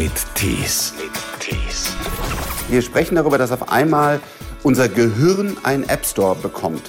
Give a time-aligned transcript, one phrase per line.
[0.00, 0.94] mit Tees.
[2.70, 4.18] Wir sprechen darüber, dass auf einmal
[4.62, 6.88] unser Gehirn einen App Store bekommt.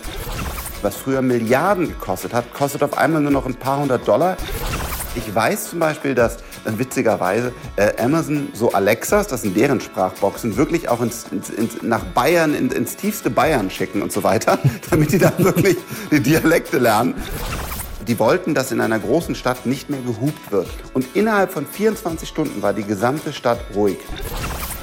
[0.81, 4.37] Was früher Milliarden gekostet hat, kostet auf einmal nur noch ein paar hundert Dollar.
[5.15, 10.55] Ich weiß zum Beispiel, dass äh, witzigerweise äh, Amazon so Alexas, das sind deren Sprachboxen,
[10.55, 14.57] wirklich auch ins, ins, ins, nach Bayern, in, ins tiefste Bayern schicken und so weiter,
[14.89, 15.75] damit die da wirklich
[16.11, 17.15] die Dialekte lernen.
[18.07, 20.67] Die wollten, dass in einer großen Stadt nicht mehr gehupt wird.
[20.93, 23.97] Und innerhalb von 24 Stunden war die gesamte Stadt ruhig.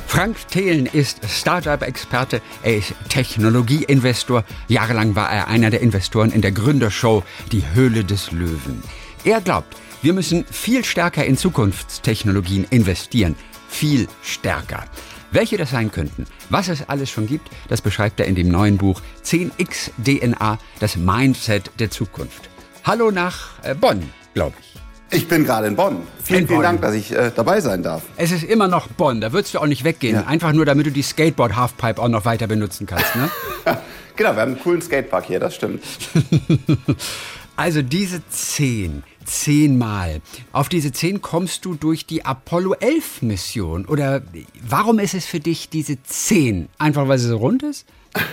[0.07, 4.43] Frank Thelen ist Startup-Experte, er ist Technologieinvestor.
[4.67, 8.83] Jahrelang war er einer der Investoren in der Gründershow Die Höhle des Löwen.
[9.25, 13.37] Er glaubt, wir müssen viel stärker in Zukunftstechnologien investieren.
[13.69, 14.85] Viel stärker.
[15.31, 18.79] Welche das sein könnten, was es alles schon gibt, das beschreibt er in dem neuen
[18.79, 22.49] Buch 10x DNA, das Mindset der Zukunft.
[22.85, 24.69] Hallo nach äh, Bonn, glaube ich.
[25.11, 26.03] Ich bin gerade in Bonn.
[26.23, 26.63] Vielen, In vielen Bonn.
[26.65, 28.03] Dank, dass ich äh, dabei sein darf.
[28.17, 30.17] Es ist immer noch Bonn, da würdest du auch nicht weggehen.
[30.17, 30.27] Ja.
[30.27, 33.15] Einfach nur, damit du die Skateboard-Halfpipe auch noch weiter benutzen kannst.
[33.17, 33.31] Ne?
[34.17, 35.85] Genau, wir haben einen coolen Skatepark hier, das stimmt.
[37.57, 40.21] Also diese zehn, zehnmal.
[40.53, 43.87] Auf diese zehn kommst du durch die Apollo 11 Mission.
[43.87, 44.23] Oder
[44.67, 46.69] warum ist es für dich diese zehn?
[46.79, 47.87] Einfach weil sie so rund ist?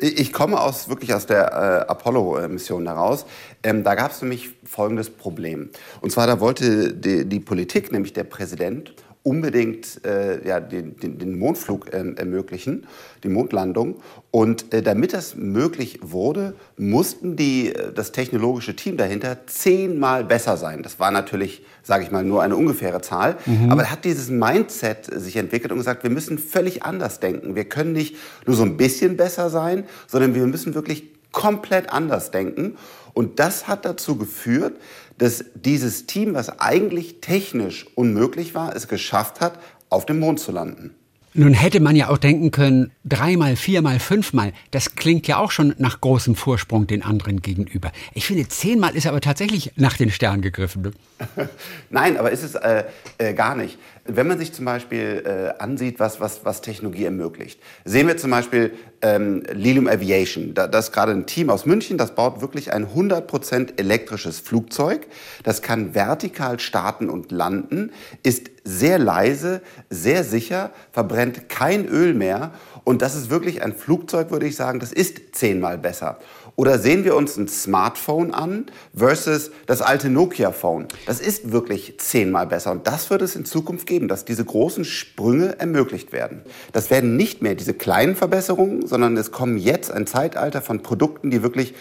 [0.00, 3.26] Ich komme aus, wirklich aus der äh, Apollo-Mission heraus.
[3.62, 5.70] Ähm, da gab es nämlich folgendes Problem.
[6.00, 8.94] Und zwar, da wollte die, die Politik, nämlich der Präsident,
[9.28, 12.86] unbedingt äh, ja, den, den, den Mondflug ähm, ermöglichen,
[13.22, 13.96] die Mondlandung.
[14.30, 20.56] Und äh, damit das möglich wurde, mussten die, äh, das technologische Team dahinter zehnmal besser
[20.56, 20.82] sein.
[20.82, 23.36] Das war natürlich, sage ich mal, nur eine ungefähre Zahl.
[23.68, 27.54] Aber da hat dieses Mindset sich entwickelt und gesagt, wir müssen völlig anders denken.
[27.54, 32.30] Wir können nicht nur so ein bisschen besser sein, sondern wir müssen wirklich komplett anders
[32.30, 32.76] denken.
[33.12, 34.74] Und das hat dazu geführt,
[35.18, 39.58] dass dieses Team, was eigentlich technisch unmöglich war, es geschafft hat,
[39.90, 40.94] auf dem Mond zu landen.
[41.34, 45.74] Nun hätte man ja auch denken können, dreimal, viermal, fünfmal, das klingt ja auch schon
[45.78, 47.92] nach großem Vorsprung den anderen gegenüber.
[48.14, 50.82] Ich finde, zehnmal ist aber tatsächlich nach den Sternen gegriffen.
[50.82, 50.92] ne?
[51.90, 52.84] Nein, aber ist es äh,
[53.18, 53.78] äh, gar nicht.
[54.10, 58.30] Wenn man sich zum Beispiel äh, ansieht, was, was, was Technologie ermöglicht, sehen wir zum
[58.30, 60.54] Beispiel ähm, Lilium Aviation.
[60.54, 65.06] Da, das ist gerade ein Team aus München, das baut wirklich ein 100% elektrisches Flugzeug.
[65.42, 67.92] Das kann vertikal starten und landen,
[68.22, 69.60] ist sehr leise,
[69.90, 72.52] sehr sicher, verbrennt kein Öl mehr.
[72.84, 76.18] Und das ist wirklich ein Flugzeug, würde ich sagen, das ist zehnmal besser.
[76.58, 80.88] Oder sehen wir uns ein Smartphone an versus das alte Nokia-Phone.
[81.06, 82.72] Das ist wirklich zehnmal besser.
[82.72, 86.42] Und das wird es in Zukunft geben, dass diese großen Sprünge ermöglicht werden.
[86.72, 91.30] Das werden nicht mehr diese kleinen Verbesserungen, sondern es kommen jetzt ein Zeitalter von Produkten,
[91.30, 91.74] die wirklich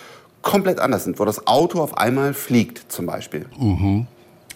[0.43, 3.47] komplett anders sind, wo das Auto auf einmal fliegt zum Beispiel.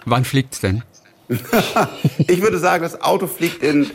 [0.05, 0.83] Wann fliegt's denn?
[2.27, 3.89] Ich würde sagen, das Auto fliegt in,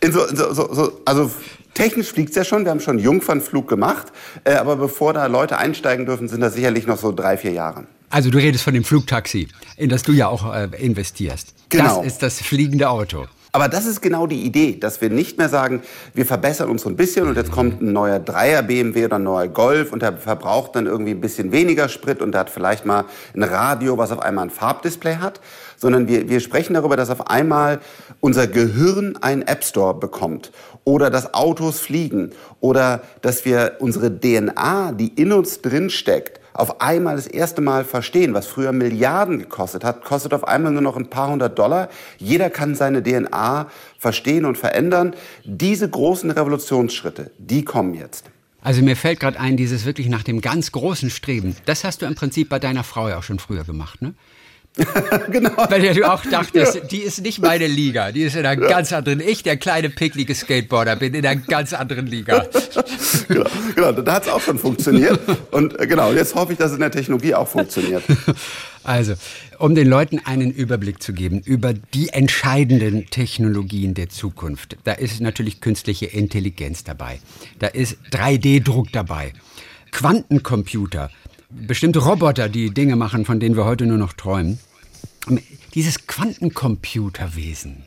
[0.00, 1.32] in so, so, so, so, also
[1.74, 4.08] technisch fliegt es ja schon, wir haben schon Jungfernflug gemacht,
[4.44, 7.86] äh, aber bevor da Leute einsteigen dürfen, sind das sicherlich noch so drei, vier Jahre.
[8.10, 11.54] Also du redest von dem Flugtaxi, in das du ja auch äh, investierst.
[11.68, 11.98] Genau.
[11.98, 13.26] Das ist das fliegende Auto.
[13.54, 15.80] Aber das ist genau die Idee, dass wir nicht mehr sagen,
[16.12, 19.22] wir verbessern uns so ein bisschen und jetzt kommt ein neuer Dreier BMW oder ein
[19.22, 22.84] neuer Golf und der verbraucht dann irgendwie ein bisschen weniger Sprit und der hat vielleicht
[22.84, 25.40] mal ein Radio, was auf einmal ein Farbdisplay hat,
[25.76, 27.78] sondern wir, wir sprechen darüber, dass auf einmal
[28.18, 30.50] unser Gehirn einen App Store bekommt
[30.84, 32.30] oder dass Autos fliegen
[32.60, 37.84] oder dass wir unsere DNA, die in uns drin steckt, auf einmal das erste Mal
[37.84, 41.88] verstehen, was früher Milliarden gekostet hat, kostet auf einmal nur noch ein paar hundert Dollar.
[42.18, 43.66] Jeder kann seine DNA
[43.98, 45.14] verstehen und verändern.
[45.44, 48.26] Diese großen Revolutionsschritte, die kommen jetzt.
[48.62, 51.56] Also mir fällt gerade ein, dieses wirklich nach dem ganz großen Streben.
[51.66, 54.14] Das hast du im Prinzip bei deiner Frau ja auch schon früher gemacht, ne?
[55.30, 55.52] genau.
[55.68, 59.20] Weil du auch dachtest, die ist nicht meine Liga, die ist in einer ganz anderen.
[59.20, 62.44] Ich, der kleine picklige Skateboarder, bin in einer ganz anderen Liga.
[63.28, 65.20] genau, genau, da hat es auch schon funktioniert.
[65.52, 68.02] Und äh, genau, jetzt hoffe ich, dass es in der Technologie auch funktioniert.
[68.86, 69.14] Also,
[69.58, 75.22] um den Leuten einen Überblick zu geben über die entscheidenden Technologien der Zukunft, da ist
[75.22, 77.18] natürlich künstliche Intelligenz dabei,
[77.60, 79.32] da ist 3D-Druck dabei,
[79.90, 81.10] Quantencomputer,
[81.54, 84.58] bestimmte Roboter, die Dinge machen, von denen wir heute nur noch träumen.
[85.74, 87.82] Dieses Quantencomputerwesen.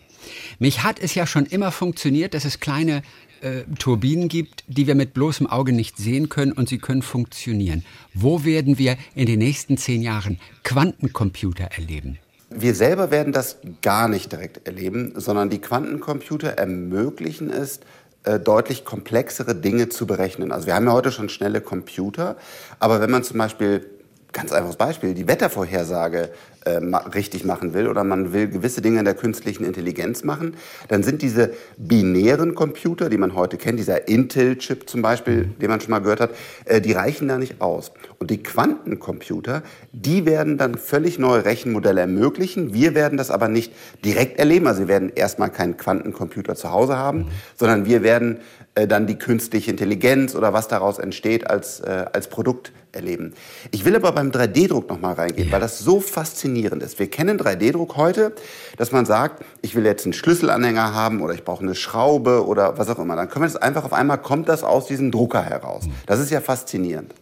[0.60, 3.02] Mich hat es ja schon immer funktioniert, dass es kleine
[3.42, 7.86] äh, Turbinen gibt, die wir mit bloßem Auge nicht sehen können und sie können funktionieren.
[8.14, 12.18] Wo werden wir in den nächsten zehn Jahren Quantencomputer erleben?
[12.50, 17.82] Wir selber werden das gar nicht direkt erleben, sondern die Quantencomputer ermöglichen es,
[18.28, 20.52] äh, deutlich komplexere Dinge zu berechnen.
[20.52, 22.36] Also wir haben ja heute schon schnelle Computer,
[22.78, 23.90] aber wenn man zum Beispiel,
[24.34, 26.32] ganz einfaches Beispiel, die Wettervorhersage
[26.66, 26.80] äh,
[27.14, 30.56] richtig machen will oder man will gewisse Dinge in der künstlichen Intelligenz machen,
[30.88, 35.60] dann sind diese binären Computer, die man heute kennt, dieser Intel-Chip zum Beispiel, mhm.
[35.60, 36.32] den man schon mal gehört hat,
[36.66, 37.92] äh, die reichen da nicht aus.
[38.20, 39.64] Und die Quantencomputer,
[39.94, 42.74] die werden dann völlig neue Rechenmodelle ermöglichen.
[42.74, 43.72] Wir werden das aber nicht
[44.04, 44.68] direkt erleben.
[44.68, 47.28] Also wir werden erstmal keinen Quantencomputer zu Hause haben, mhm.
[47.56, 48.40] sondern wir werden
[48.76, 53.34] äh, dann die künstliche Intelligenz oder was daraus entsteht als, als Produkt erleben.
[53.72, 55.54] Ich will aber beim 3D-Druck noch mal reingehen, ja.
[55.54, 57.00] weil das so faszinierend ist.
[57.00, 58.34] Wir kennen 3D-Druck heute,
[58.78, 62.78] dass man sagt, ich will jetzt einen Schlüsselanhänger haben oder ich brauche eine Schraube oder
[62.78, 63.16] was auch immer.
[63.16, 65.86] Dann können wir das einfach auf einmal kommt das aus diesem Drucker heraus.
[66.06, 67.14] Das ist ja faszinierend.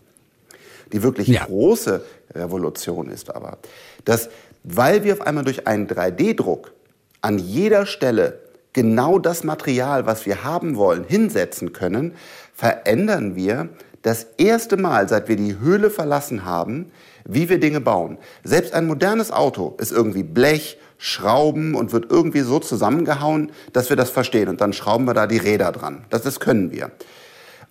[0.94, 1.45] Die wirklich ja.
[1.45, 3.57] große Revolution ist aber,
[4.04, 4.30] dass
[4.63, 6.74] weil wir auf einmal durch einen 3D-Druck
[7.22, 8.39] an jeder Stelle
[8.74, 12.13] genau das Material, was wir haben wollen, hinsetzen können,
[12.54, 13.69] verändern wir
[14.01, 16.92] das erste Mal, seit wir die Höhle verlassen haben,
[17.25, 18.18] wie wir Dinge bauen.
[18.44, 23.98] Selbst ein modernes Auto ist irgendwie Blech, Schrauben und wird irgendwie so zusammengehauen, dass wir
[23.98, 24.48] das verstehen.
[24.48, 26.06] Und dann schrauben wir da die Räder dran.
[26.10, 26.92] Das, das können wir.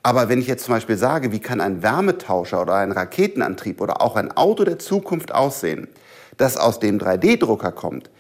[0.03, 4.03] Aber wenn ich jetzt zum Beispiel sage, wie kann ein Wärmetauscher oder ein Raketenantrieb oder
[4.03, 5.89] auch ein Auto der Zukunft aussehen,
[6.37, 8.11] das aus dem 3D-Drucker kommt,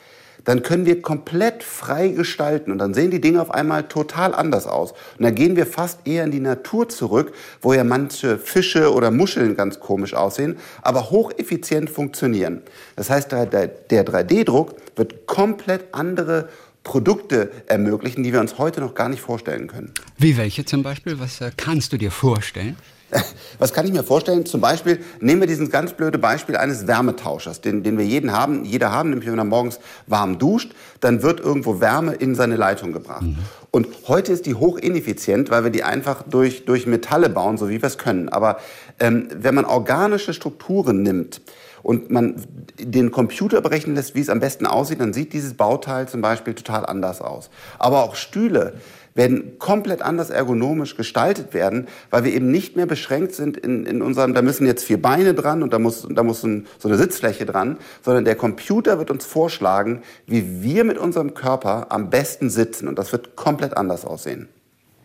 [0.44, 4.66] dann können wir komplett frei gestalten und dann sehen die Dinge auf einmal total anders
[4.66, 4.92] aus.
[5.18, 9.10] Und dann gehen wir fast eher in die Natur zurück, wo ja manche Fische oder
[9.10, 12.62] Muscheln ganz komisch aussehen, aber hocheffizient funktionieren.
[12.96, 13.52] Das heißt, der
[13.90, 16.48] 3D-Druck wird komplett andere
[16.82, 19.92] Produkte ermöglichen, die wir uns heute noch gar nicht vorstellen können.
[20.18, 21.18] Wie welche zum Beispiel?
[21.18, 22.76] Was äh, kannst du dir vorstellen?
[23.58, 24.46] Was kann ich mir vorstellen?
[24.46, 28.64] Zum Beispiel nehmen wir dieses ganz blöde Beispiel eines Wärmetauschers, den, den wir jeden haben,
[28.64, 32.92] jeder haben, nämlich wenn er morgens warm duscht, dann wird irgendwo Wärme in seine Leitung
[32.92, 33.22] gebracht.
[33.22, 33.38] Mhm.
[33.70, 37.82] Und heute ist die hochineffizient, weil wir die einfach durch, durch Metalle bauen, so wie
[37.82, 38.28] wir es können.
[38.28, 38.58] Aber
[39.00, 41.40] ähm, wenn man organische Strukturen nimmt,
[41.84, 42.42] und man
[42.78, 46.54] den Computer berechnen lässt, wie es am besten aussieht, dann sieht dieses Bauteil zum Beispiel
[46.54, 47.50] total anders aus.
[47.78, 48.72] Aber auch Stühle
[49.14, 54.02] werden komplett anders ergonomisch gestaltet werden, weil wir eben nicht mehr beschränkt sind in, in
[54.02, 56.98] unserem, da müssen jetzt vier Beine dran und da muss, da muss ein, so eine
[56.98, 62.50] Sitzfläche dran, sondern der Computer wird uns vorschlagen, wie wir mit unserem Körper am besten
[62.50, 64.48] sitzen und das wird komplett anders aussehen.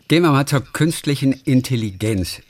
[0.08, 2.40] Gehen wir mal zur künstlichen Intelligenz,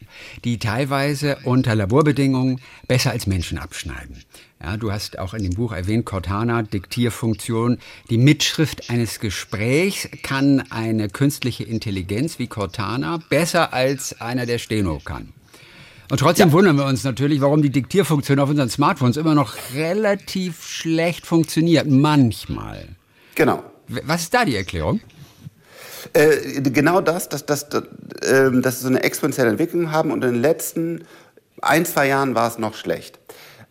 [0.44, 2.58] die teilweise unter Laborbedingungen
[2.88, 4.24] besser als Menschen abschneiden.
[4.62, 7.78] Ja, du hast auch in dem Buch erwähnt, Cortana, Diktierfunktion.
[8.10, 15.00] Die Mitschrift eines Gesprächs kann eine künstliche Intelligenz wie Cortana besser als einer, der Steno
[15.02, 15.32] kann.
[16.10, 16.52] Und trotzdem ja.
[16.52, 21.86] wundern wir uns natürlich, warum die Diktierfunktion auf unseren Smartphones immer noch relativ schlecht funktioniert.
[21.86, 22.88] Manchmal.
[23.36, 23.62] Genau.
[23.88, 25.00] Was ist da die Erklärung?
[26.12, 27.84] Äh, genau das, dass, dass, dass,
[28.22, 31.06] äh, dass sie so eine exponentielle Entwicklung haben und in den letzten
[31.62, 33.18] ein, zwei Jahren war es noch schlecht.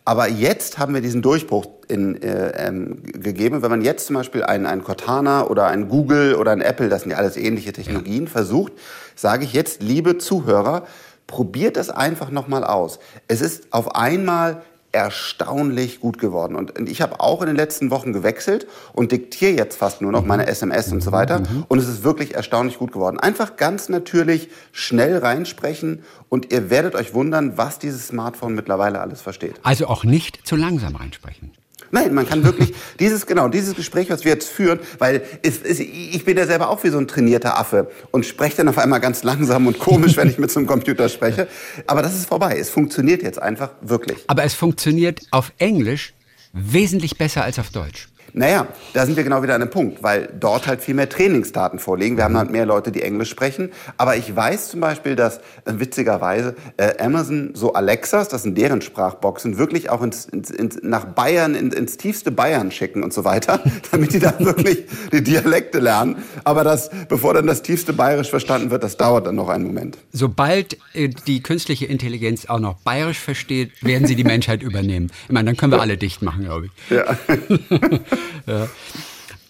[0.04, 3.62] Aber jetzt haben wir diesen Durchbruch in, äh, ähm, gegeben.
[3.62, 7.02] Wenn man jetzt zum Beispiel einen, einen Cortana oder einen Google oder einen Apple, das
[7.02, 8.30] sind ja alles ähnliche Technologien, ja.
[8.30, 8.72] versucht,
[9.14, 10.86] sage ich jetzt, liebe Zuhörer,
[11.26, 12.98] probiert das einfach nochmal aus.
[13.28, 16.56] Es ist auf einmal erstaunlich gut geworden.
[16.56, 20.24] Und ich habe auch in den letzten Wochen gewechselt und diktiere jetzt fast nur noch
[20.24, 21.40] meine SMS und so weiter.
[21.40, 21.64] Mhm.
[21.68, 23.18] Und es ist wirklich erstaunlich gut geworden.
[23.18, 29.20] Einfach ganz natürlich schnell reinsprechen und ihr werdet euch wundern, was dieses Smartphone mittlerweile alles
[29.20, 29.60] versteht.
[29.62, 31.52] Also auch nicht zu langsam reinsprechen.
[31.90, 35.80] Nein, man kann wirklich dieses genau dieses Gespräch, was wir jetzt führen, weil es, es,
[35.80, 39.00] ich bin ja selber auch wie so ein trainierter Affe und spreche dann auf einmal
[39.00, 41.48] ganz langsam und komisch, wenn ich mit so einem Computer spreche.
[41.86, 42.56] Aber das ist vorbei.
[42.58, 44.18] Es funktioniert jetzt einfach wirklich.
[44.26, 46.14] Aber es funktioniert auf Englisch
[46.52, 48.08] wesentlich besser als auf Deutsch.
[48.32, 51.78] Naja, da sind wir genau wieder an dem Punkt, weil dort halt viel mehr Trainingsdaten
[51.78, 52.16] vorliegen.
[52.16, 53.70] Wir haben halt mehr Leute, die Englisch sprechen.
[53.96, 55.40] Aber ich weiß zum Beispiel, dass äh,
[55.74, 61.04] witzigerweise äh, Amazon so Alexas, das sind deren Sprachboxen, wirklich auch ins, ins, ins, nach
[61.04, 63.60] Bayern, ins, ins tiefste Bayern schicken und so weiter,
[63.90, 66.16] damit die da wirklich die Dialekte lernen.
[66.44, 69.98] Aber das, bevor dann das tiefste Bayerisch verstanden wird, das dauert dann noch einen Moment.
[70.12, 75.10] Sobald äh, die künstliche Intelligenz auch noch Bayerisch versteht, werden sie die Menschheit übernehmen.
[75.26, 76.90] Ich meine, dann können wir alle dicht machen, glaube ich.
[76.90, 77.04] Ja.
[78.46, 78.68] ja.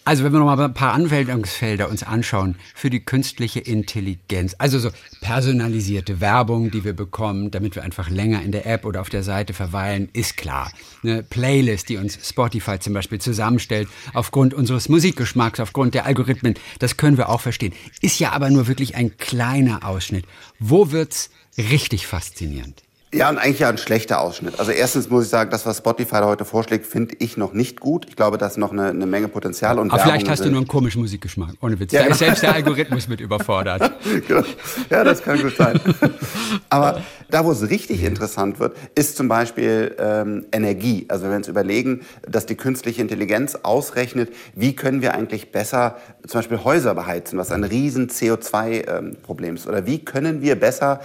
[0.03, 4.79] Also wenn wir noch mal ein paar Anwendungsfelder uns anschauen für die künstliche Intelligenz, also
[4.79, 4.89] so
[5.21, 9.21] personalisierte Werbung, die wir bekommen, damit wir einfach länger in der App oder auf der
[9.21, 10.71] Seite verweilen, ist klar.
[11.03, 16.97] Eine Playlist, die uns Spotify zum Beispiel zusammenstellt, aufgrund unseres Musikgeschmacks, aufgrund der Algorithmen, das
[16.97, 17.73] können wir auch verstehen.
[18.01, 20.25] Ist ja aber nur wirklich ein kleiner Ausschnitt.
[20.57, 22.81] Wo wird's richtig faszinierend?
[23.13, 24.57] Ja, und eigentlich ja ein schlechter Ausschnitt.
[24.57, 28.05] Also erstens muss ich sagen, das, was Spotify heute vorschlägt, finde ich noch nicht gut.
[28.07, 29.79] Ich glaube, da ist noch eine, eine Menge Potenzial.
[29.79, 31.55] Und Aber vielleicht hast du nur einen komischen Musikgeschmack.
[31.59, 31.91] Ohne Witz.
[31.91, 33.91] Ja, da ist selbst der Algorithmus mit überfordert.
[34.27, 34.43] Genau.
[34.89, 35.79] ja, das kann gut sein.
[36.69, 41.05] Aber da, wo es richtig interessant wird, ist zum Beispiel ähm, Energie.
[41.07, 45.97] Also wenn wir uns überlegen, dass die künstliche Intelligenz ausrechnet, wie können wir eigentlich besser
[46.27, 49.67] zum Beispiel Häuser beheizen, was ein riesen CO2-Problem ähm, ist.
[49.67, 51.01] Oder wie können wir besser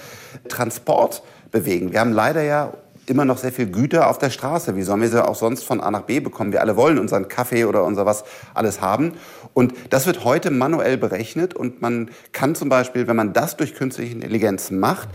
[0.49, 1.93] Transport bewegen.
[1.93, 2.73] Wir haben leider ja
[3.07, 4.77] immer noch sehr viel Güter auf der Straße.
[4.77, 6.53] Wie sollen wir sie auch sonst von A nach B bekommen?
[6.53, 8.25] Wir alle wollen unseren Kaffee oder unser was
[8.55, 9.13] alles haben.
[9.55, 13.75] Und das wird heute manuell berechnet und man kann zum Beispiel, wenn man das durch
[13.75, 15.09] künstliche Intelligenz macht,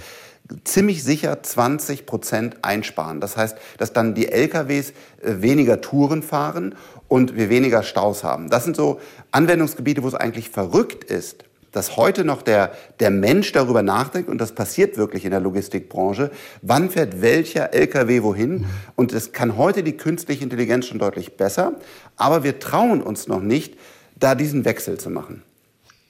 [0.63, 3.21] ziemlich sicher 20 Prozent einsparen.
[3.21, 6.75] Das heißt, dass dann die LKWs äh, weniger Touren fahren
[7.07, 8.49] und wir weniger Staus haben.
[8.49, 8.99] Das sind so
[9.31, 14.39] Anwendungsgebiete, wo es eigentlich verrückt ist, dass heute noch der, der Mensch darüber nachdenkt, und
[14.39, 18.65] das passiert wirklich in der Logistikbranche, wann fährt welcher LKW wohin.
[18.95, 21.73] Und das kann heute die künstliche Intelligenz schon deutlich besser.
[22.17, 23.77] Aber wir trauen uns noch nicht,
[24.17, 25.43] da diesen Wechsel zu machen.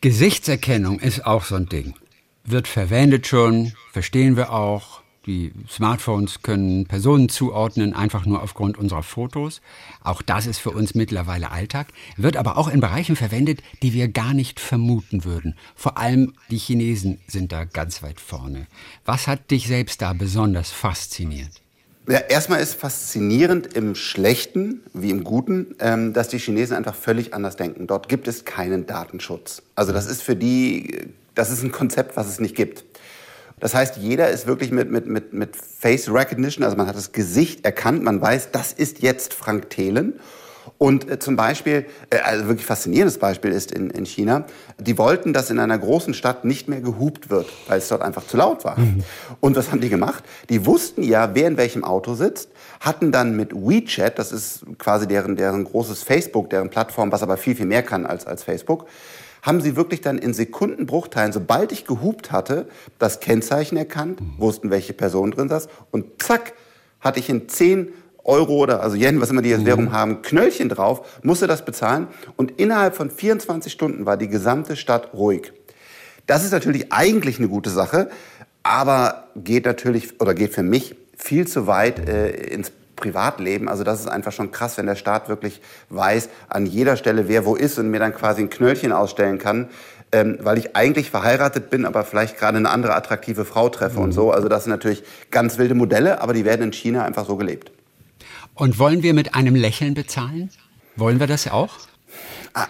[0.01, 1.93] Gesichtserkennung ist auch so ein Ding.
[2.43, 5.00] Wird verwendet schon, verstehen wir auch.
[5.27, 9.61] Die Smartphones können Personen zuordnen, einfach nur aufgrund unserer Fotos.
[10.03, 14.07] Auch das ist für uns mittlerweile Alltag, wird aber auch in Bereichen verwendet, die wir
[14.07, 15.55] gar nicht vermuten würden.
[15.75, 18.65] Vor allem die Chinesen sind da ganz weit vorne.
[19.05, 21.61] Was hat dich selbst da besonders fasziniert?
[22.07, 27.35] Ja, erstmal ist faszinierend im Schlechten wie im Guten, ähm, dass die Chinesen einfach völlig
[27.35, 27.85] anders denken.
[27.85, 29.61] Dort gibt es keinen Datenschutz.
[29.75, 32.85] Also das ist für die, das ist ein Konzept, was es nicht gibt.
[33.61, 37.13] Das heißt, jeder ist wirklich mit, mit, mit, mit Face Recognition, also man hat das
[37.13, 40.19] Gesicht erkannt, man weiß, das ist jetzt Frank Thelen.
[40.77, 44.45] Und äh, zum Beispiel, äh, also wirklich faszinierendes Beispiel ist in, in China,
[44.79, 48.25] die wollten, dass in einer großen Stadt nicht mehr gehupt wird, weil es dort einfach
[48.25, 48.79] zu laut war.
[48.79, 49.03] Mhm.
[49.39, 50.23] Und was haben die gemacht?
[50.49, 52.49] Die wussten ja, wer in welchem Auto sitzt,
[52.79, 57.37] hatten dann mit WeChat, das ist quasi deren, deren großes Facebook, deren Plattform, was aber
[57.37, 58.87] viel, viel mehr kann als, als Facebook,
[59.41, 62.67] haben sie wirklich dann in Sekundenbruchteilen, sobald ich gehupt hatte,
[62.99, 66.53] das Kennzeichen erkannt, wussten, welche Person drin saß und zack,
[66.99, 67.93] hatte ich in 10
[68.23, 69.67] Euro oder also Yen, was immer die als mhm.
[69.67, 74.75] Währung haben, Knöllchen drauf, musste das bezahlen und innerhalb von 24 Stunden war die gesamte
[74.75, 75.53] Stadt ruhig.
[76.27, 78.09] Das ist natürlich eigentlich eine gute Sache,
[78.63, 83.67] aber geht natürlich oder geht für mich viel zu weit äh, ins Privatleben.
[83.67, 87.45] Also das ist einfach schon krass, wenn der Staat wirklich weiß an jeder Stelle, wer
[87.45, 89.69] wo ist und mir dann quasi ein Knöllchen ausstellen kann,
[90.13, 94.05] ähm, weil ich eigentlich verheiratet bin, aber vielleicht gerade eine andere attraktive Frau treffe mhm.
[94.05, 94.31] und so.
[94.31, 97.71] Also das sind natürlich ganz wilde Modelle, aber die werden in China einfach so gelebt.
[98.55, 100.49] Und wollen wir mit einem Lächeln bezahlen?
[100.95, 101.77] Wollen wir das auch?
[102.53, 102.67] Ah,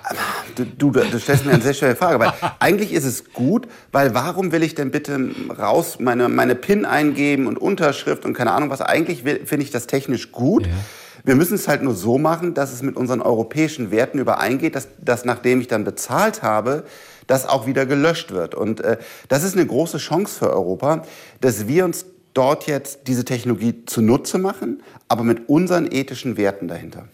[0.55, 4.13] du, du, du stellst mir eine sehr schwere Frage, weil eigentlich ist es gut, weil
[4.13, 8.69] warum will ich denn bitte raus meine, meine PIN eingeben und Unterschrift und keine Ahnung
[8.69, 8.81] was?
[8.81, 10.67] Eigentlich finde ich das technisch gut.
[10.67, 10.74] Ja.
[11.24, 14.88] Wir müssen es halt nur so machen, dass es mit unseren europäischen Werten übereingeht, dass,
[15.00, 16.83] dass nachdem ich dann bezahlt habe,
[17.27, 18.55] das auch wieder gelöscht wird.
[18.55, 18.98] Und äh,
[19.29, 21.03] das ist eine große Chance für Europa,
[21.39, 27.05] dass wir uns dort jetzt diese Technologie zunutze machen, aber mit unseren ethischen Werten dahinter.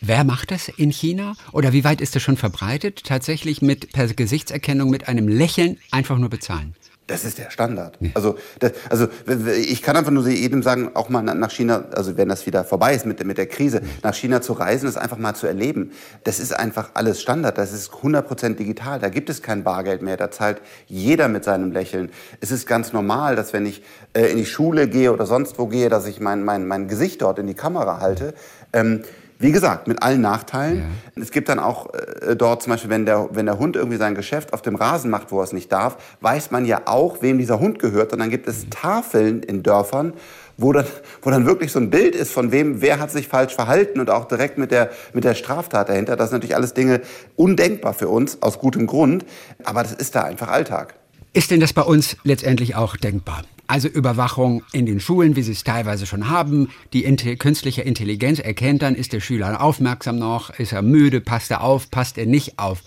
[0.00, 1.34] Wer macht das in China?
[1.52, 3.02] Oder wie weit ist das schon verbreitet?
[3.04, 6.74] Tatsächlich mit per Gesichtserkennung mit einem Lächeln einfach nur bezahlen.
[7.08, 7.96] Das ist der Standard.
[8.00, 8.10] Ja.
[8.12, 9.08] Also, das, also
[9.56, 12.94] ich kann einfach nur jedem sagen, auch mal nach China, also wenn das wieder vorbei
[12.94, 15.92] ist mit, mit der Krise, nach China zu reisen, das einfach mal zu erleben.
[16.24, 17.56] Das ist einfach alles Standard.
[17.56, 18.98] Das ist 100% digital.
[18.98, 20.18] Da gibt es kein Bargeld mehr.
[20.18, 22.10] Da zahlt jeder mit seinem Lächeln.
[22.42, 25.66] Es ist ganz normal, dass wenn ich äh, in die Schule gehe oder sonst wo
[25.66, 28.34] gehe, dass ich mein, mein, mein Gesicht dort in die Kamera halte.
[28.74, 29.02] Ähm,
[29.40, 30.78] wie gesagt, mit allen Nachteilen.
[30.78, 31.22] Ja.
[31.22, 34.14] Es gibt dann auch äh, dort zum Beispiel, wenn der, wenn der Hund irgendwie sein
[34.14, 37.38] Geschäft auf dem Rasen macht, wo er es nicht darf, weiß man ja auch, wem
[37.38, 38.12] dieser Hund gehört.
[38.12, 40.12] Und dann gibt es Tafeln in Dörfern,
[40.56, 40.86] wo dann,
[41.22, 44.10] wo dann wirklich so ein Bild ist von wem, wer hat sich falsch verhalten und
[44.10, 46.16] auch direkt mit der, mit der Straftat dahinter.
[46.16, 47.00] Das sind natürlich alles Dinge
[47.36, 49.24] undenkbar für uns, aus gutem Grund.
[49.62, 50.94] Aber das ist da einfach Alltag.
[51.32, 53.44] Ist denn das bei uns letztendlich auch denkbar?
[53.68, 56.70] Also Überwachung in den Schulen, wie sie es teilweise schon haben.
[56.94, 57.02] Die
[57.36, 61.90] künstliche Intelligenz erkennt dann, ist der Schüler aufmerksam noch, ist er müde, passt er auf,
[61.90, 62.82] passt er nicht auf.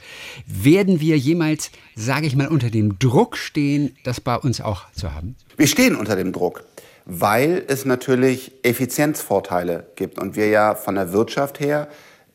[0.48, 5.14] Werden wir jemals, sage ich mal, unter dem Druck stehen, das bei uns auch zu
[5.14, 5.36] haben?
[5.56, 6.64] Wir stehen unter dem Druck,
[7.06, 11.90] weil es natürlich Effizienzvorteile gibt und wir ja von der Wirtschaft her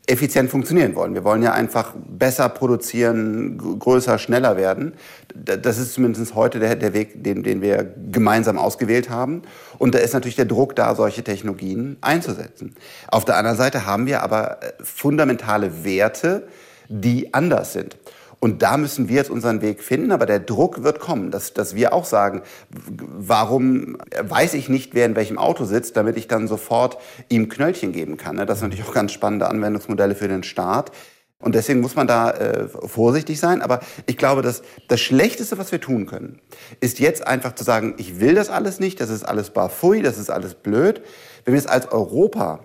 [0.06, 1.14] effizient funktionieren wollen.
[1.14, 4.94] Wir wollen ja einfach besser produzieren, größer, schneller werden.
[5.34, 9.42] Das ist zumindest heute der, der Weg, den, den wir gemeinsam ausgewählt haben.
[9.78, 12.76] Und da ist natürlich der Druck da, solche Technologien einzusetzen.
[13.08, 16.46] Auf der anderen Seite haben wir aber äh, fundamentale Werte,
[16.88, 17.96] die anders sind.
[18.38, 21.75] Und da müssen wir jetzt unseren Weg finden, aber der Druck wird kommen, dass, dass
[21.75, 26.47] wir auch sagen, warum weiß ich nicht, wer in welchem Auto sitzt, damit ich dann
[26.47, 28.37] sofort ihm Knöllchen geben kann.
[28.37, 28.47] Ne?
[28.47, 30.93] Das sind natürlich auch ganz spannende Anwendungsmodelle für den Staat.
[31.38, 33.62] Und deswegen muss man da äh, vorsichtig sein.
[33.62, 36.40] Aber ich glaube, dass das Schlechteste, was wir tun können,
[36.81, 40.19] ist jetzt einfach zu sagen, ich will das alles nicht, das ist alles barfui, das
[40.19, 41.02] ist alles blöd.
[41.45, 42.61] Wenn wir es als Europa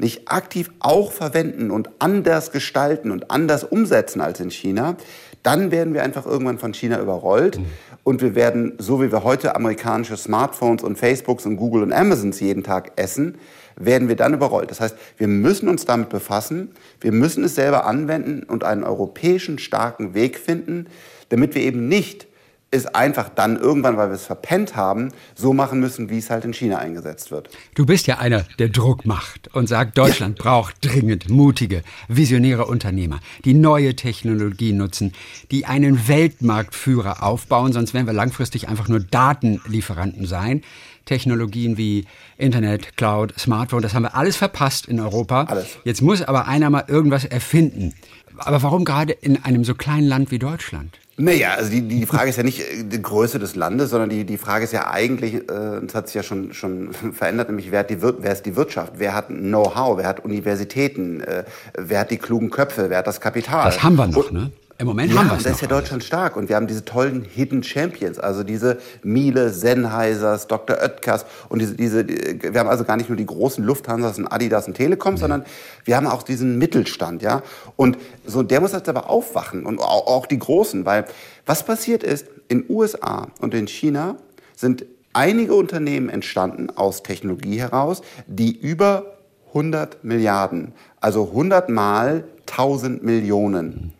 [0.00, 4.96] nicht aktiv auch verwenden und anders gestalten und anders umsetzen als in China,
[5.42, 7.58] dann werden wir einfach irgendwann von China überrollt.
[7.58, 7.66] Mhm.
[8.02, 12.40] Und wir werden, so wie wir heute amerikanische Smartphones und Facebooks und Google und Amazons
[12.40, 13.36] jeden Tag essen,
[13.76, 14.70] werden wir dann überrollt.
[14.70, 19.58] Das heißt, wir müssen uns damit befassen, wir müssen es selber anwenden und einen europäischen
[19.58, 20.86] starken Weg finden,
[21.30, 22.26] damit wir eben nicht
[22.72, 26.44] es einfach dann irgendwann, weil wir es verpennt haben, so machen müssen, wie es halt
[26.44, 27.50] in China eingesetzt wird.
[27.74, 30.44] Du bist ja einer, der Druck macht und sagt, Deutschland ja.
[30.44, 35.12] braucht dringend mutige, visionäre Unternehmer, die neue Technologie nutzen,
[35.50, 40.62] die einen Weltmarktführer aufbauen, sonst werden wir langfristig einfach nur Datenlieferanten sein.
[41.06, 42.04] Technologien wie
[42.38, 45.44] Internet, Cloud, Smartphone, das haben wir alles verpasst in Europa.
[45.44, 45.78] Alles.
[45.82, 47.94] Jetzt muss aber einer mal irgendwas erfinden.
[48.36, 51.00] Aber warum gerade in einem so kleinen Land wie Deutschland?
[51.20, 54.24] Naja, also die, die Frage ist ja nicht äh, die Größe des Landes, sondern die,
[54.24, 57.80] die Frage ist ja eigentlich, äh, das hat sich ja schon, schon verändert, nämlich wer,
[57.80, 61.44] hat die, wer ist die Wirtschaft, wer hat Know-how, wer hat Universitäten, äh,
[61.76, 63.66] wer hat die klugen Köpfe, wer hat das Kapital.
[63.66, 64.50] Das haben wir noch, ne?
[64.80, 65.42] Im Moment ja, haben wir es.
[65.42, 69.50] Da ist ja Deutschland stark und wir haben diese tollen Hidden Champions, also diese Miele,
[69.50, 70.78] Sennheisers, Dr.
[70.82, 74.66] Oetkers und diese, diese, wir haben also gar nicht nur die großen Lufthansas und Adidas
[74.66, 75.20] und Telekom, ja.
[75.20, 75.44] sondern
[75.84, 77.42] wir haben auch diesen Mittelstand, ja.
[77.76, 81.04] Und so, der muss jetzt aber aufwachen und auch, auch die Großen, weil
[81.44, 84.16] was passiert ist, in USA und in China
[84.56, 89.18] sind einige Unternehmen entstanden aus Technologie heraus, die über
[89.48, 90.72] 100 Milliarden,
[91.02, 93.92] also 100 mal 1000 Millionen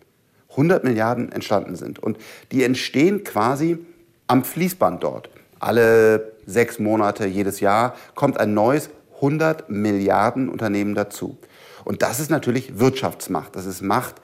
[0.50, 1.98] 100 Milliarden entstanden sind.
[1.98, 2.18] Und
[2.52, 3.78] die entstehen quasi
[4.26, 5.30] am Fließband dort.
[5.58, 11.38] Alle sechs Monate, jedes Jahr kommt ein neues 100 Milliarden Unternehmen dazu.
[11.84, 13.54] Und das ist natürlich Wirtschaftsmacht.
[13.56, 14.16] Das ist Macht,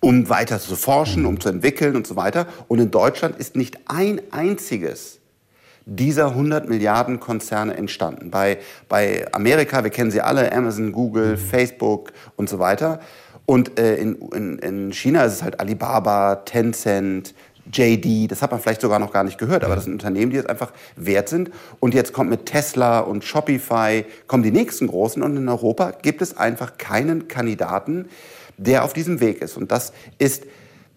[0.00, 2.46] um weiter zu forschen, um zu entwickeln und so weiter.
[2.68, 5.18] Und in Deutschland ist nicht ein einziges
[5.86, 8.30] dieser 100 Milliarden Konzerne entstanden.
[8.30, 13.00] Bei, bei Amerika, wir kennen sie alle, Amazon, Google, Facebook und so weiter.
[13.46, 17.34] Und äh, in, in, in China ist es halt Alibaba, Tencent,
[17.72, 20.36] JD, das hat man vielleicht sogar noch gar nicht gehört, aber das sind Unternehmen, die
[20.36, 21.50] jetzt einfach wert sind.
[21.80, 26.22] Und jetzt kommt mit Tesla und Shopify, kommen die nächsten großen und in Europa gibt
[26.22, 28.08] es einfach keinen Kandidaten,
[28.56, 29.56] der auf diesem Weg ist.
[29.56, 30.44] Und das ist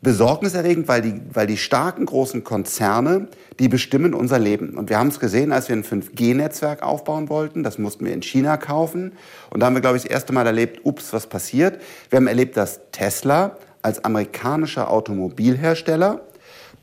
[0.01, 3.27] besorgniserregend, weil die, weil die starken großen Konzerne,
[3.59, 4.77] die bestimmen unser Leben.
[4.77, 7.63] Und wir haben es gesehen, als wir ein 5G-Netzwerk aufbauen wollten.
[7.63, 9.11] Das mussten wir in China kaufen.
[9.49, 11.81] Und da haben wir, glaube ich, das erste Mal erlebt, ups, was passiert.
[12.09, 16.21] Wir haben erlebt, dass Tesla als amerikanischer Automobilhersteller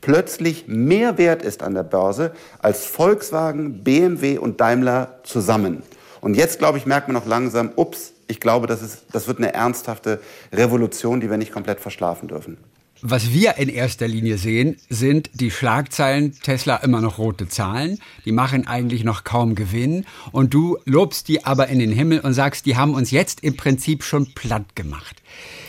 [0.01, 5.81] plötzlich mehr wert ist an der Börse als Volkswagen, BMW und Daimler zusammen.
[6.21, 9.37] Und jetzt, glaube ich, merkt man noch langsam, ups, ich glaube, das, ist, das wird
[9.37, 10.19] eine ernsthafte
[10.51, 12.57] Revolution, die wir nicht komplett verschlafen dürfen.
[13.01, 17.99] Was wir in erster Linie sehen, sind die Schlagzeilen Tesla immer noch rote Zahlen.
[18.25, 20.05] Die machen eigentlich noch kaum Gewinn.
[20.31, 23.55] Und du lobst die aber in den Himmel und sagst, die haben uns jetzt im
[23.55, 25.21] Prinzip schon platt gemacht.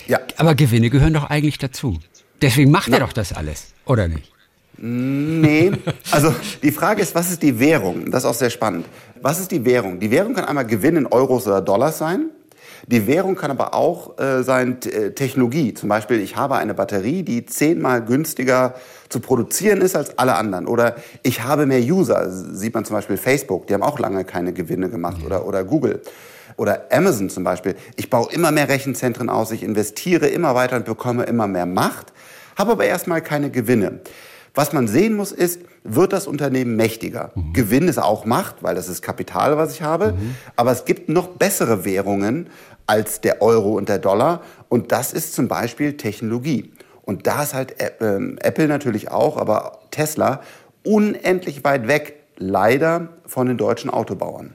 [0.07, 0.21] Ja.
[0.37, 1.99] Aber Gewinne gehören doch eigentlich dazu.
[2.41, 2.97] Deswegen macht Na.
[2.97, 4.33] er doch das alles, oder nicht?
[4.81, 5.73] Nee,
[6.13, 8.11] also die Frage ist, was ist die Währung?
[8.11, 8.87] Das ist auch sehr spannend.
[9.21, 9.99] Was ist die Währung?
[9.99, 12.31] Die Währung kann einmal Gewinn in Euros oder Dollars sein.
[12.87, 15.75] Die Währung kann aber auch äh, sein äh, Technologie.
[15.75, 18.75] Zum Beispiel, ich habe eine Batterie, die zehnmal günstiger
[19.09, 20.67] zu produzieren ist als alle anderen.
[20.67, 22.31] Oder ich habe mehr User.
[22.31, 25.19] Sieht man zum Beispiel Facebook, die haben auch lange keine Gewinne gemacht.
[25.25, 26.01] Oder, oder Google.
[26.57, 27.77] Oder Amazon zum Beispiel.
[27.97, 32.13] Ich baue immer mehr Rechenzentren aus, ich investiere immer weiter und bekomme immer mehr Macht,
[32.57, 34.01] habe aber erstmal keine Gewinne.
[34.55, 37.31] Was man sehen muss, ist, wird das Unternehmen mächtiger?
[37.37, 37.53] Mhm.
[37.53, 40.15] Gewinn ist auch Macht, weil das ist Kapital, was ich habe.
[40.15, 40.35] Mhm.
[40.57, 42.49] Aber es gibt noch bessere Währungen
[42.89, 44.43] als der Euro und der Dollar.
[44.69, 46.73] Und das ist zum Beispiel Technologie.
[47.03, 50.43] Und da ist halt ähm, Apple natürlich auch, aber Tesla
[50.83, 54.55] unendlich weit weg, leider von den deutschen Autobauern.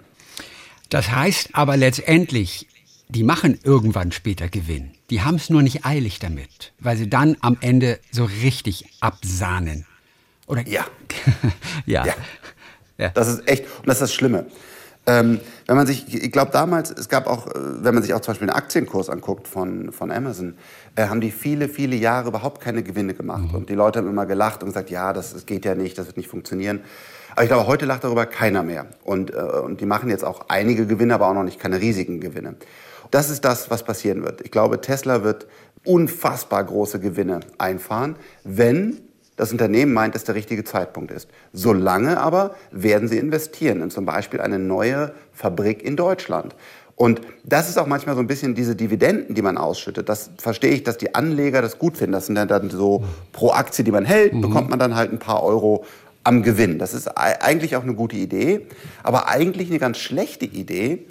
[0.90, 2.68] Das heißt aber letztendlich,
[3.10, 4.92] die machen irgendwann später Gewinn.
[5.10, 9.86] Die haben es nur nicht eilig damit, weil sie dann am Ende so richtig absahnen.
[10.48, 10.68] Oder?
[10.68, 10.86] Ja.
[11.86, 12.06] ja.
[12.06, 12.14] ja.
[12.98, 13.10] ja.
[13.10, 14.46] Das ist echt, und das ist das Schlimme.
[15.06, 18.22] Ähm, wenn man sich, ich glaube damals, es gab auch, äh, wenn man sich auch
[18.22, 20.56] zum Beispiel einen Aktienkurs anguckt von, von Amazon,
[20.96, 23.50] äh, haben die viele, viele Jahre überhaupt keine Gewinne gemacht.
[23.50, 23.56] Mhm.
[23.56, 26.08] Und die Leute haben immer gelacht und gesagt, ja, das, das geht ja nicht, das
[26.08, 26.82] wird nicht funktionieren.
[27.32, 28.86] Aber ich glaube, heute lacht darüber keiner mehr.
[29.04, 32.22] Und, äh, und die machen jetzt auch einige Gewinne, aber auch noch nicht keine riesigen
[32.22, 32.56] Gewinne.
[33.12, 34.42] Das ist das, was passieren wird.
[34.42, 35.48] Ich glaube, Tesla wird
[35.84, 39.02] unfassbar große Gewinne einfahren, wenn
[39.36, 41.28] das Unternehmen meint, dass der richtige Zeitpunkt ist.
[41.54, 46.56] Solange aber werden sie investieren in zum Beispiel eine neue Fabrik in Deutschland.
[46.96, 50.10] Und das ist auch manchmal so ein bisschen diese Dividenden, die man ausschüttet.
[50.10, 52.14] Das verstehe ich, dass die Anleger das gut finden.
[52.14, 54.42] Das sind dann so pro Aktie, die man hält, mhm.
[54.42, 55.86] bekommt man dann halt ein paar Euro
[56.24, 56.80] am Gewinn.
[56.80, 58.68] Das ist eigentlich auch eine gute Idee,
[59.02, 61.06] aber eigentlich eine ganz schlechte Idee,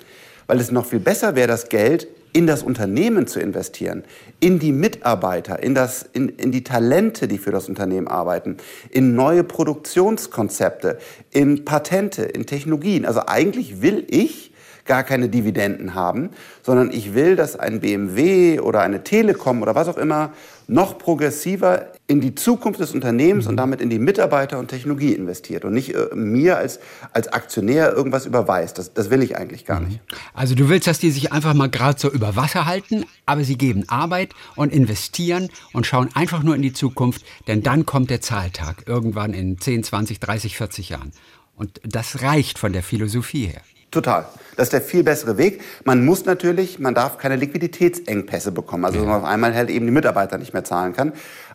[0.47, 4.05] weil es noch viel besser wäre, das Geld in das Unternehmen zu investieren,
[4.41, 8.57] in die Mitarbeiter, in, das, in, in die Talente, die für das Unternehmen arbeiten,
[8.91, 10.99] in neue Produktionskonzepte,
[11.31, 13.05] in Patente, in Technologien.
[13.05, 14.53] Also eigentlich will ich
[14.85, 16.31] gar keine Dividenden haben,
[16.63, 20.33] sondern ich will, dass ein BMW oder eine Telekom oder was auch immer
[20.67, 25.65] noch progressiver in die Zukunft des Unternehmens und damit in die Mitarbeiter und Technologie investiert
[25.65, 26.79] und nicht äh, mir als,
[27.13, 28.77] als Aktionär irgendwas überweist.
[28.77, 29.99] Das, das will ich eigentlich gar nicht.
[30.35, 33.57] Also du willst, dass die sich einfach mal gerade so über Wasser halten, aber sie
[33.57, 38.21] geben Arbeit und investieren und schauen einfach nur in die Zukunft, denn dann kommt der
[38.21, 41.13] Zahltag irgendwann in 10, 20, 30, 40 Jahren.
[41.57, 43.63] Und das reicht von der Philosophie her.
[43.93, 44.25] Total.
[44.57, 45.61] Das ist der viel bessere Weg.
[45.85, 48.87] Man muss natürlich, man darf keine Liquiditätsengpässe bekommen.
[48.87, 51.13] Also, wenn man auf einmal halt eben die Mitarbeiter nicht mehr zahlen kann.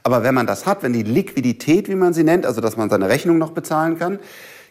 [0.07, 2.89] Aber wenn man das hat, wenn die Liquidität, wie man sie nennt, also dass man
[2.89, 4.19] seine Rechnung noch bezahlen kann,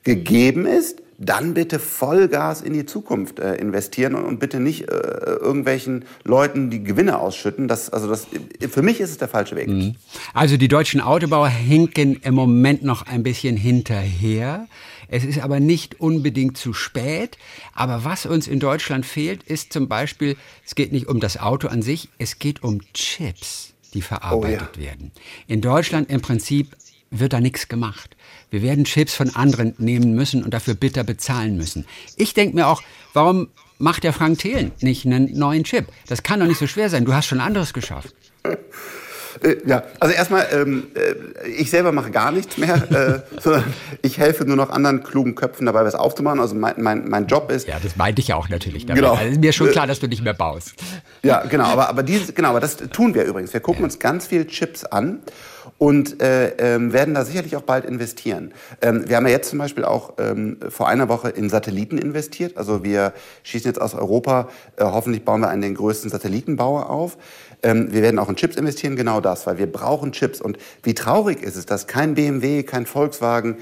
[0.02, 4.94] gegeben ist, dann bitte Vollgas in die Zukunft äh, investieren und, und, bitte nicht äh,
[4.94, 7.68] irgendwelchen Leuten die Gewinne ausschütten.
[7.68, 8.26] Das, also das,
[8.70, 9.68] für mich ist es der falsche Weg.
[9.68, 9.96] Mhm.
[10.32, 14.66] Also die deutschen Autobauer hinken im Moment noch ein bisschen hinterher.
[15.08, 17.36] Es ist aber nicht unbedingt zu spät.
[17.74, 21.68] Aber was uns in Deutschland fehlt, ist zum Beispiel, es geht nicht um das Auto
[21.68, 24.86] an sich, es geht um Chips, die verarbeitet oh ja.
[24.86, 25.10] werden.
[25.46, 26.76] In Deutschland im Prinzip
[27.10, 28.14] wird da nichts gemacht.
[28.50, 31.86] Wir werden Chips von anderen nehmen müssen und dafür bitter bezahlen müssen.
[32.16, 32.82] Ich denke mir auch,
[33.14, 35.86] warum macht der Frank Thelen nicht einen neuen Chip?
[36.08, 37.06] Das kann doch nicht so schwer sein.
[37.06, 38.14] Du hast schon anderes geschafft.
[39.42, 42.74] Äh, ja, also erstmal, ähm, äh, ich selber mache gar nichts mehr,
[43.34, 43.64] äh, sondern
[44.02, 46.40] ich helfe nur noch anderen klugen Köpfen dabei, was aufzumachen.
[46.40, 47.68] Also mein, mein, mein Job ist.
[47.68, 48.86] Ja, das meinte ich ja auch natürlich.
[48.86, 49.02] Damit.
[49.02, 49.14] Genau.
[49.14, 50.74] Also ist mir schon klar, dass du nicht mehr baust.
[51.22, 51.64] Ja, genau.
[51.64, 53.52] Aber, aber, dieses, genau, aber das tun wir übrigens.
[53.52, 53.86] Wir gucken ja.
[53.86, 55.20] uns ganz viel Chips an
[55.78, 58.52] und äh, ähm, werden da sicherlich auch bald investieren.
[58.80, 62.56] Ähm, wir haben ja jetzt zum Beispiel auch ähm, vor einer Woche in Satelliten investiert.
[62.56, 67.18] Also wir schießen jetzt aus Europa, äh, hoffentlich bauen wir einen den größten Satellitenbauer auf.
[67.62, 70.40] Ähm, wir werden auch in Chips investieren, genau das, weil wir brauchen Chips.
[70.40, 73.56] Und wie traurig ist es, dass kein BMW, kein Volkswagen,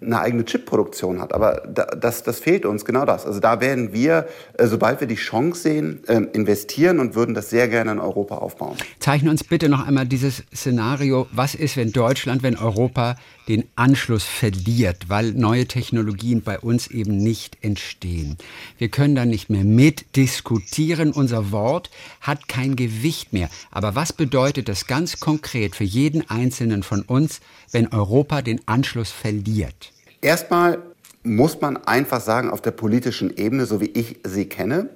[0.00, 1.32] eine eigene Chipproduktion hat.
[1.32, 3.26] Aber das, das fehlt uns, genau das.
[3.26, 7.50] Also da werden wir, äh, sobald wir die Chance sehen, ähm, investieren und würden das
[7.50, 8.76] sehr gerne in Europa aufbauen.
[9.00, 11.26] Zeichne uns bitte noch einmal dieses Szenario.
[11.32, 13.16] Was ist, wenn Deutschland, wenn Europa
[13.48, 18.36] den Anschluss verliert, weil neue Technologien bei uns eben nicht entstehen?
[18.78, 21.12] Wir können dann nicht mehr mitdiskutieren.
[21.12, 23.48] Unser Wort hat kein Gewicht mehr.
[23.70, 27.40] Aber was bedeutet das ganz konkret für jeden Einzelnen von uns,
[27.72, 29.92] wenn Europa den Anschluss verliert?
[30.26, 30.82] Erstmal
[31.22, 34.88] muss man einfach sagen, auf der politischen Ebene, so wie ich sie kenne,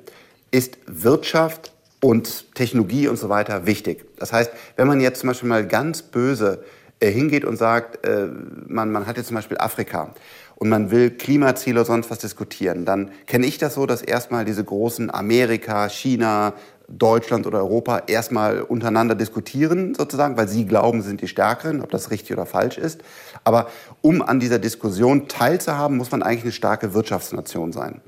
[0.51, 4.05] ist Wirtschaft und Technologie und so weiter wichtig.
[4.19, 6.65] Das heißt, wenn man jetzt zum Beispiel mal ganz böse
[6.99, 8.27] äh, hingeht und sagt, äh,
[8.67, 10.15] man, man hat jetzt zum Beispiel Afrika
[10.57, 14.45] und man will Klimaziele oder sonst was diskutieren, dann kenne ich das so, dass erstmal
[14.45, 16.55] diese großen Amerika, China,
[16.91, 21.91] Deutschland oder Europa erstmal untereinander diskutieren, sozusagen, weil sie glauben, sie sind die Stärkeren, ob
[21.91, 23.01] das richtig oder falsch ist.
[23.45, 23.69] Aber
[24.03, 28.01] um an dieser Diskussion teilzuhaben, muss man eigentlich eine starke Wirtschaftsnation sein.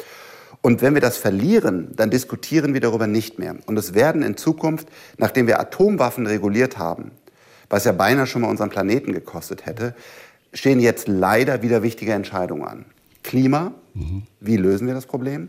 [0.62, 3.56] Und wenn wir das verlieren, dann diskutieren wir darüber nicht mehr.
[3.66, 7.10] Und es werden in Zukunft, nachdem wir Atomwaffen reguliert haben,
[7.68, 9.94] was ja beinahe schon mal unseren Planeten gekostet hätte,
[10.52, 12.84] stehen jetzt leider wieder wichtige Entscheidungen an.
[13.22, 14.24] Klima, mhm.
[14.40, 15.48] wie lösen wir das Problem?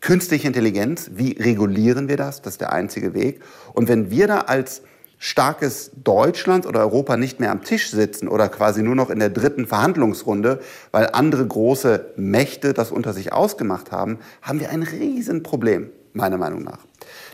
[0.00, 2.40] Künstliche Intelligenz, wie regulieren wir das?
[2.40, 3.42] Das ist der einzige Weg.
[3.74, 4.82] Und wenn wir da als
[5.18, 9.28] starkes Deutschland oder Europa nicht mehr am Tisch sitzen oder quasi nur noch in der
[9.28, 10.60] dritten Verhandlungsrunde,
[10.90, 16.62] weil andere große Mächte das unter sich ausgemacht haben, haben wir ein Riesenproblem, meiner Meinung
[16.62, 16.78] nach.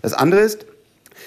[0.02, 0.66] Das andere ist,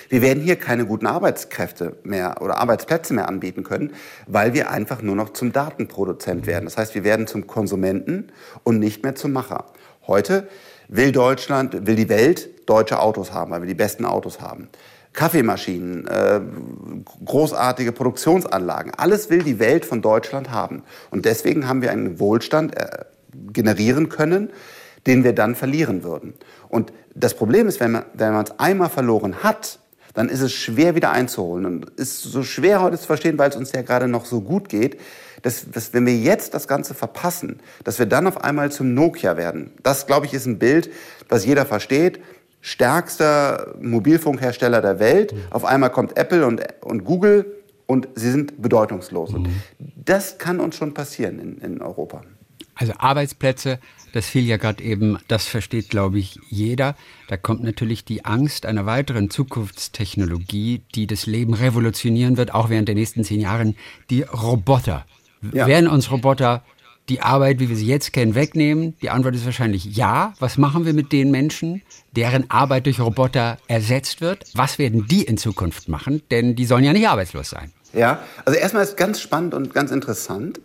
[0.09, 3.93] wir werden hier keine guten Arbeitskräfte mehr oder Arbeitsplätze mehr anbieten können,
[4.27, 6.65] weil wir einfach nur noch zum Datenproduzent werden.
[6.65, 8.27] Das heißt, wir werden zum Konsumenten
[8.63, 9.65] und nicht mehr zum Macher.
[10.07, 10.49] Heute
[10.89, 14.67] will Deutschland, will die Welt deutsche Autos haben, weil wir die besten Autos haben.
[15.13, 16.41] Kaffeemaschinen, äh,
[17.25, 20.83] großartige Produktionsanlagen, alles will die Welt von Deutschland haben.
[21.09, 23.05] Und deswegen haben wir einen Wohlstand äh,
[23.53, 24.49] generieren können,
[25.07, 26.33] den wir dann verlieren würden.
[26.67, 29.79] Und das Problem ist, wenn man es einmal verloren hat,
[30.13, 31.65] dann ist es schwer wieder einzuholen.
[31.65, 34.69] Und ist so schwer heute zu verstehen, weil es uns ja gerade noch so gut
[34.69, 34.99] geht,
[35.41, 39.37] dass, dass wenn wir jetzt das Ganze verpassen, dass wir dann auf einmal zum Nokia
[39.37, 39.71] werden.
[39.83, 40.89] Das, glaube ich, ist ein Bild,
[41.27, 42.19] was jeder versteht.
[42.61, 45.33] stärkster Mobilfunkhersteller der Welt.
[45.33, 45.41] Mhm.
[45.49, 47.45] Auf einmal kommt Apple und, und Google
[47.85, 49.31] und sie sind bedeutungslos.
[49.31, 49.35] Mhm.
[49.35, 49.49] Und
[49.95, 52.21] das kann uns schon passieren in, in Europa.
[52.75, 53.79] Also Arbeitsplätze,
[54.13, 56.95] das fiel ja gerade eben, das versteht, glaube ich, jeder.
[57.27, 62.87] Da kommt natürlich die Angst einer weiteren Zukunftstechnologie, die das Leben revolutionieren wird, auch während
[62.87, 63.75] der nächsten zehn Jahren,
[64.09, 65.05] die Roboter.
[65.53, 65.67] Ja.
[65.67, 66.63] Werden uns Roboter
[67.09, 68.95] die Arbeit, wie wir sie jetzt kennen, wegnehmen?
[69.01, 70.33] Die Antwort ist wahrscheinlich ja.
[70.39, 71.81] Was machen wir mit den Menschen,
[72.15, 74.45] deren Arbeit durch Roboter ersetzt wird?
[74.53, 76.21] Was werden die in Zukunft machen?
[76.29, 77.71] Denn die sollen ja nicht arbeitslos sein.
[77.91, 80.61] Ja, also erstmal ist ganz spannend und ganz interessant.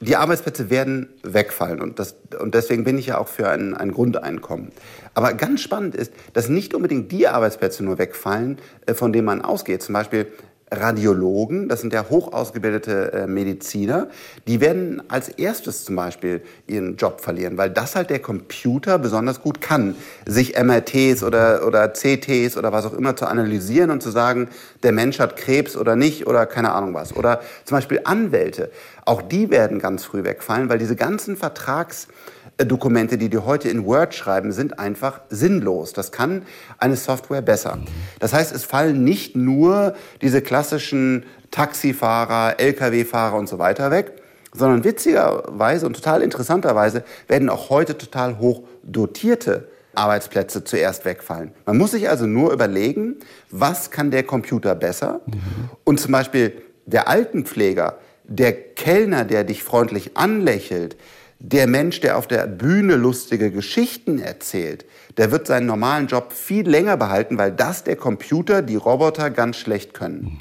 [0.00, 3.92] Die Arbeitsplätze werden wegfallen und, das, und deswegen bin ich ja auch für ein, ein
[3.92, 4.72] Grundeinkommen.
[5.14, 9.40] Aber ganz spannend ist, dass nicht unbedingt die Arbeitsplätze nur wegfallen, äh, von denen man
[9.40, 9.82] ausgeht.
[9.82, 10.26] Zum Beispiel
[10.72, 14.08] Radiologen, das sind ja hoch ausgebildete äh, Mediziner,
[14.48, 19.42] die werden als erstes zum Beispiel ihren Job verlieren, weil das halt der Computer besonders
[19.42, 19.94] gut kann,
[20.26, 24.48] sich MRTs oder, oder CTs oder was auch immer zu analysieren und zu sagen,
[24.82, 27.14] der Mensch hat Krebs oder nicht oder keine Ahnung was.
[27.14, 28.72] Oder zum Beispiel Anwälte,
[29.04, 32.08] auch die werden ganz früh wegfallen, weil diese ganzen Vertrags
[32.58, 35.92] Dokumente, die die heute in Word schreiben, sind einfach sinnlos.
[35.92, 36.42] Das kann
[36.78, 37.78] eine Software besser.
[38.18, 44.12] Das heißt, es fallen nicht nur diese klassischen Taxifahrer, Lkw-Fahrer und so weiter weg,
[44.52, 51.52] sondern witzigerweise und total interessanterweise werden auch heute total hoch dotierte Arbeitsplätze zuerst wegfallen.
[51.66, 53.16] Man muss sich also nur überlegen,
[53.50, 55.20] was kann der Computer besser?
[55.26, 55.70] Mhm.
[55.84, 60.96] Und zum Beispiel der Altenpfleger, der Kellner, der dich freundlich anlächelt,
[61.38, 66.68] der Mensch, der auf der Bühne lustige Geschichten erzählt, der wird seinen normalen Job viel
[66.68, 70.38] länger behalten, weil das der Computer, die Roboter ganz schlecht können.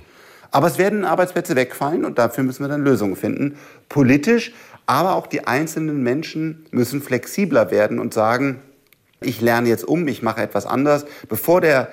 [0.52, 3.58] Aber es werden Arbeitsplätze wegfallen und dafür müssen wir dann Lösungen finden.
[3.90, 4.54] Politisch,
[4.86, 8.62] aber auch die einzelnen Menschen müssen flexibler werden und sagen,
[9.20, 11.90] ich lerne jetzt um, ich mache etwas anders, bevor der,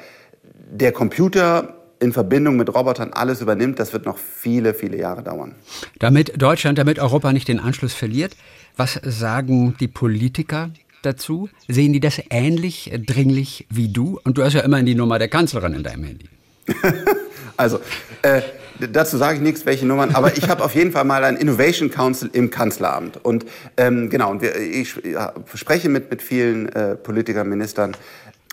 [0.71, 5.55] der Computer in Verbindung mit Robotern alles übernimmt, das wird noch viele, viele Jahre dauern.
[5.99, 8.37] Damit Deutschland, damit Europa nicht den Anschluss verliert,
[8.77, 10.71] was sagen die Politiker
[11.03, 11.49] dazu?
[11.69, 14.19] Sehen die das ähnlich dringlich wie du?
[14.25, 16.29] Und du hast ja immerhin die Nummer der Kanzlerin in deinem Handy.
[17.57, 17.81] also,
[18.23, 18.43] äh,
[18.91, 21.91] dazu sage ich nichts, welche Nummern, aber ich habe auf jeden Fall mal ein Innovation
[21.91, 23.25] Council im Kanzleramt.
[23.25, 23.45] Und
[23.77, 27.97] ähm, genau, und wir, ich ja, spreche mit, mit vielen äh, Politikern, Ministern.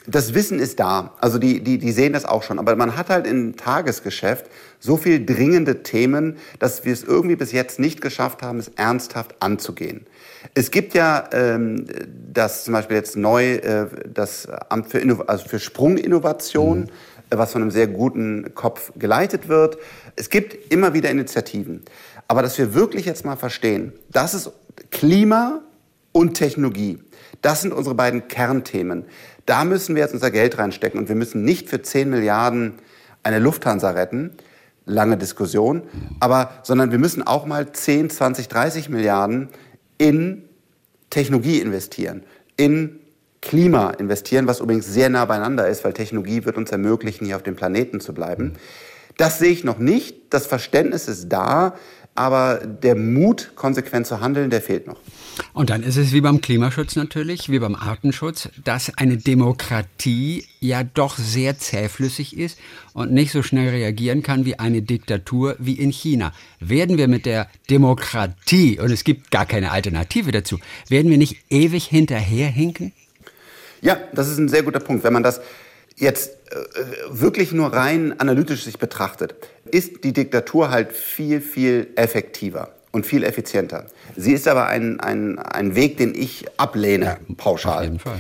[0.09, 3.09] Das Wissen ist da, also die, die, die sehen das auch schon, aber man hat
[3.09, 4.45] halt im Tagesgeschäft
[4.79, 9.35] so viel dringende Themen, dass wir es irgendwie bis jetzt nicht geschafft haben, es ernsthaft
[9.39, 10.07] anzugehen.
[10.55, 11.85] Es gibt ja ähm,
[12.33, 16.87] das zum Beispiel jetzt neu äh, das Amt für, Innov also für Sprunginnovation, mhm.
[17.29, 19.77] was von einem sehr guten Kopf geleitet wird.
[20.15, 21.83] Es gibt immer wieder Initiativen.
[22.27, 24.51] Aber dass wir wirklich jetzt mal verstehen, das ist
[24.89, 25.61] Klima
[26.11, 26.99] und Technologie.
[27.41, 29.05] Das sind unsere beiden Kernthemen.
[29.49, 32.73] Da müssen wir jetzt unser Geld reinstecken und wir müssen nicht für 10 Milliarden
[33.23, 34.29] eine Lufthansa retten,
[34.85, 35.81] lange Diskussion,
[36.19, 39.49] aber, sondern wir müssen auch mal 10, 20, 30 Milliarden
[39.97, 40.43] in
[41.09, 42.21] Technologie investieren,
[42.57, 42.99] in
[43.41, 47.41] Klima investieren, was übrigens sehr nah beieinander ist, weil Technologie wird uns ermöglichen, hier auf
[47.41, 48.53] dem Planeten zu bleiben.
[49.17, 50.31] Das sehe ich noch nicht.
[50.31, 51.73] Das Verständnis ist da
[52.19, 54.97] aber der Mut, konsequent zu handeln, der fehlt noch.
[55.53, 60.83] Und dann ist es wie beim Klimaschutz natürlich, wie beim Artenschutz, dass eine Demokratie ja
[60.83, 62.59] doch sehr zähflüssig ist
[62.91, 66.33] und nicht so schnell reagieren kann wie eine Diktatur wie in China.
[66.59, 71.37] Werden wir mit der Demokratie, und es gibt gar keine Alternative dazu, werden wir nicht
[71.49, 72.91] ewig hinterherhinken?
[73.79, 75.05] Ja, das ist ein sehr guter Punkt.
[75.05, 75.39] Wenn man das
[75.99, 76.55] jetzt äh,
[77.09, 79.35] wirklich nur rein analytisch sich betrachtet,
[79.65, 83.85] ist die Diktatur halt viel, viel effektiver und viel effizienter.
[84.15, 87.77] Sie ist aber ein, ein, ein Weg, den ich ablehne, ja, pauschal.
[87.77, 88.19] Auf jeden Fall.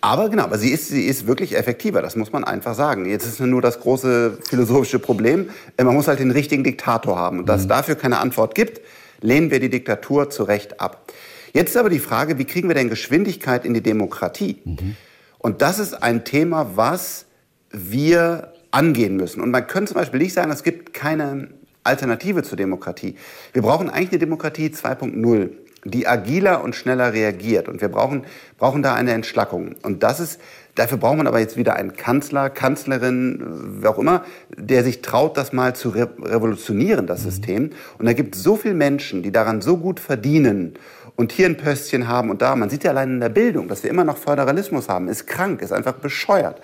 [0.00, 3.08] Aber genau, aber sie ist, sie ist wirklich effektiver, das muss man einfach sagen.
[3.08, 7.40] Jetzt ist nur das große philosophische Problem, äh, man muss halt den richtigen Diktator haben.
[7.40, 7.70] Und dass es mhm.
[7.70, 8.80] dafür keine Antwort gibt,
[9.20, 11.12] lehnen wir die Diktatur zu Recht ab.
[11.52, 14.56] Jetzt ist aber die Frage, wie kriegen wir denn Geschwindigkeit in die Demokratie?
[14.64, 14.96] Mhm.
[15.42, 17.26] Und das ist ein Thema, was
[17.70, 19.42] wir angehen müssen.
[19.42, 21.48] Und man könnte zum Beispiel nicht sagen, es gibt keine
[21.84, 23.16] Alternative zur Demokratie.
[23.52, 25.50] Wir brauchen eigentlich eine Demokratie 2.0,
[25.84, 27.68] die agiler und schneller reagiert.
[27.68, 28.24] Und wir brauchen,
[28.56, 29.74] brauchen da eine Entschlackung.
[29.82, 30.40] Und das ist,
[30.76, 33.42] dafür braucht man aber jetzt wieder einen Kanzler, Kanzlerin,
[33.80, 34.24] wer auch immer,
[34.56, 37.70] der sich traut, das mal zu revolutionieren, das System.
[37.98, 40.74] Und da gibt es so viele Menschen, die daran so gut verdienen
[41.22, 42.56] und hier ein Pöstchen haben und da.
[42.56, 45.62] Man sieht ja allein in der Bildung, dass wir immer noch Föderalismus haben, ist krank,
[45.62, 46.60] ist einfach bescheuert.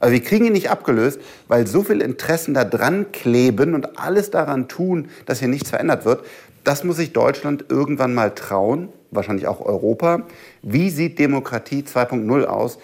[0.00, 4.32] Also wir kriegen ihn nicht abgelöst, weil so viele Interessen da dran kleben und alles
[4.32, 6.24] daran tun, dass hier nichts verändert wird.
[6.64, 10.22] Das muss sich Deutschland irgendwann mal trauen, wahrscheinlich auch Europa.
[10.62, 12.78] Wie sieht Demokratie 2.0 aus?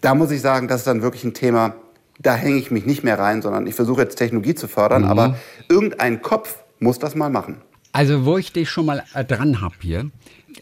[0.00, 1.76] Da muss ich sagen, das ist dann wirklich ein Thema,
[2.18, 5.08] da hänge ich mich nicht mehr rein, sondern ich versuche jetzt Technologie zu fördern, mhm.
[5.08, 5.36] aber
[5.68, 7.58] irgendein Kopf muss das mal machen.
[7.92, 10.10] Also wo ich dich schon mal äh, dran habe hier,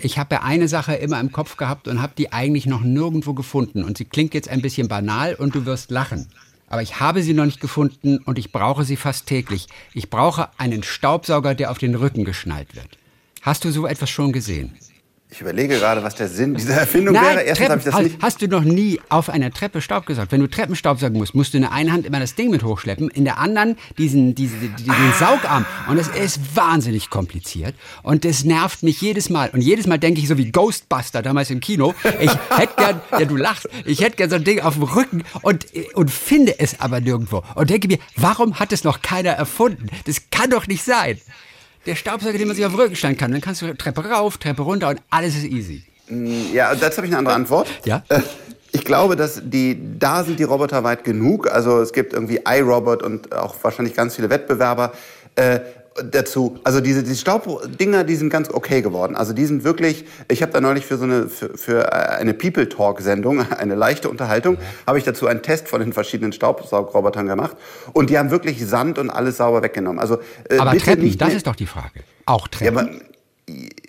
[0.02, 3.35] ich habe ja eine Sache immer im Kopf gehabt und habe die eigentlich noch nirgendwo
[3.35, 3.85] gefunden.
[3.85, 6.28] Und sie klingt jetzt ein bisschen banal und du wirst lachen.
[6.68, 9.66] Aber ich habe sie noch nicht gefunden und ich brauche sie fast täglich.
[9.94, 12.98] Ich brauche einen Staubsauger, der auf den Rücken geschnallt wird.
[13.42, 14.76] Hast du so etwas schon gesehen?
[15.37, 17.42] Ich überlege gerade, was der Sinn dieser Erfindung Nein, wäre.
[17.42, 18.22] Erstens habe ich das nicht.
[18.22, 20.33] Hast du noch nie auf einer Treppe Staub gesaugt?
[20.33, 22.62] Wenn du Treppen staubsaugen musst, musst du in der einen Hand immer das Ding mit
[22.62, 25.12] hochschleppen, in der anderen diesen, diesen, diesen ah.
[25.18, 25.66] Saugarm.
[25.90, 27.75] Und es ist wahnsinnig kompliziert.
[28.03, 29.51] Und das nervt mich jedes Mal.
[29.51, 31.94] Und jedes Mal denke ich so wie Ghostbuster damals im Kino.
[32.18, 35.22] Ich hätte gern, ja du lachst, ich hätte gern so ein Ding auf dem Rücken
[35.42, 37.42] und, und finde es aber nirgendwo.
[37.57, 39.90] Und denke mir, warum hat es noch keiner erfunden?
[40.07, 41.20] Das kann doch nicht sein
[41.87, 43.33] der Staubsauger, den man sich auf den Rücken stellen kann.
[43.33, 45.85] Dann kannst du Treppe rauf, Treppe runter und alles ist easy.
[46.09, 47.68] Mm, ja, dazu habe ich eine andere Antwort.
[47.85, 48.03] Ja?
[48.09, 48.20] Äh,
[48.72, 51.51] ich glaube, dass die, da sind die Roboter weit genug.
[51.51, 54.92] Also es gibt irgendwie iRobot und auch wahrscheinlich ganz viele Wettbewerber.
[55.98, 59.16] Äh, dazu, also diese, diese Staubdinger, die sind ganz okay geworden.
[59.16, 62.68] Also die sind wirklich, ich habe da neulich für so eine, für, für eine People
[62.68, 67.56] Talk Sendung, eine leichte Unterhaltung, habe ich dazu einen Test von den verschiedenen Staubsaugrobotern gemacht
[67.92, 69.98] und die haben wirklich Sand und alles sauber weggenommen.
[69.98, 72.00] Also, äh, aber Treppen, nicht, das ist doch die Frage.
[72.24, 72.76] Auch Treppen.
[72.76, 72.90] Ja, aber,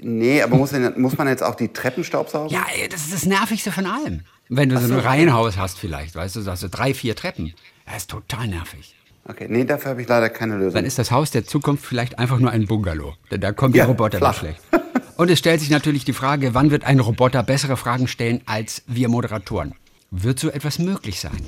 [0.01, 2.49] nee, aber muss, muss man jetzt auch die Treppen staubsaugen?
[2.49, 4.21] Ja, das ist das Nervigste von allem.
[4.49, 7.15] Wenn du so, so ein Reihenhaus hast vielleicht, weißt du, so hast du drei, vier
[7.15, 7.53] Treppen.
[7.85, 8.96] Das ist total nervig.
[9.29, 10.75] Okay, nee, dafür habe ich leider keine Lösung.
[10.75, 13.15] Dann ist das Haus der Zukunft vielleicht einfach nur ein Bungalow.
[13.29, 14.41] Denn da kommt ja, der Roboter flach.
[14.41, 14.61] nicht schlecht.
[15.17, 18.83] Und es stellt sich natürlich die Frage, wann wird ein Roboter bessere Fragen stellen als
[18.87, 19.73] wir Moderatoren?
[20.11, 21.41] Wird so etwas möglich sein?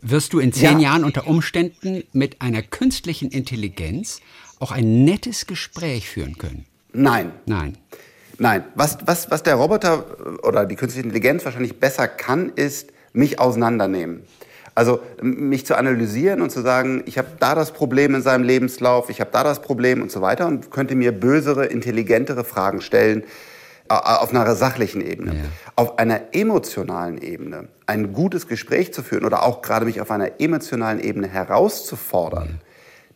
[0.00, 0.90] Wirst du in zehn ja.
[0.90, 4.20] Jahren unter Umständen mit einer künstlichen Intelligenz
[4.58, 6.64] auch ein nettes Gespräch führen können?
[6.92, 7.32] Nein.
[7.46, 7.76] Nein.
[8.38, 8.64] Nein.
[8.74, 10.04] Was, was, was der Roboter
[10.44, 14.22] oder die künstliche Intelligenz wahrscheinlich besser kann, ist mich auseinandernehmen.
[14.74, 19.10] Also mich zu analysieren und zu sagen, ich habe da das Problem in seinem Lebenslauf,
[19.10, 23.24] ich habe da das Problem und so weiter und könnte mir bösere, intelligentere Fragen stellen
[23.88, 25.34] auf einer sachlichen Ebene.
[25.34, 25.40] Ja.
[25.76, 30.40] Auf einer emotionalen Ebene ein gutes Gespräch zu führen oder auch gerade mich auf einer
[30.40, 32.54] emotionalen Ebene herauszufordern, ja.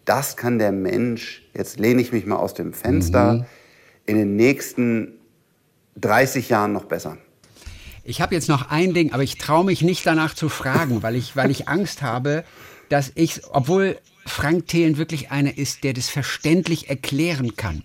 [0.04, 3.44] das kann der Mensch, jetzt lehne ich mich mal aus dem Fenster, mhm.
[4.04, 5.14] in den nächsten
[5.96, 7.16] 30 Jahren noch besser.
[8.08, 11.16] Ich habe jetzt noch ein Ding, aber ich traue mich nicht danach zu fragen, weil
[11.16, 12.44] ich, weil ich Angst habe,
[12.88, 17.82] dass ich, obwohl Frank Thelen wirklich einer ist, der das verständlich erklären kann.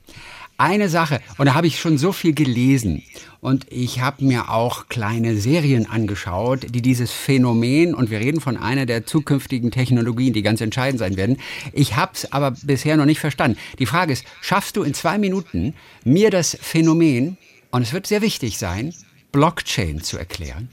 [0.60, 3.02] Eine Sache, und da habe ich schon so viel gelesen
[3.40, 8.58] und ich habe mir auch kleine Serien angeschaut, die dieses Phänomen, und wir reden von
[8.58, 11.38] einer der zukünftigen Technologien, die ganz entscheidend sein werden,
[11.74, 13.58] ich habe es aber bisher noch nicht verstanden.
[13.80, 17.38] Die Frage ist, schaffst du in zwei Minuten mir das Phänomen,
[17.72, 18.94] und es wird sehr wichtig sein,
[19.32, 20.70] Blockchain zu erklären?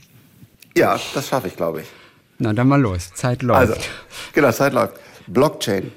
[0.75, 1.87] Ja, das schaffe ich, glaube ich.
[2.37, 3.13] Na, dann mal los.
[3.13, 3.59] Zeit läuft.
[3.59, 3.75] Also,
[4.33, 4.95] genau, Zeit läuft.
[5.27, 5.91] Blockchain.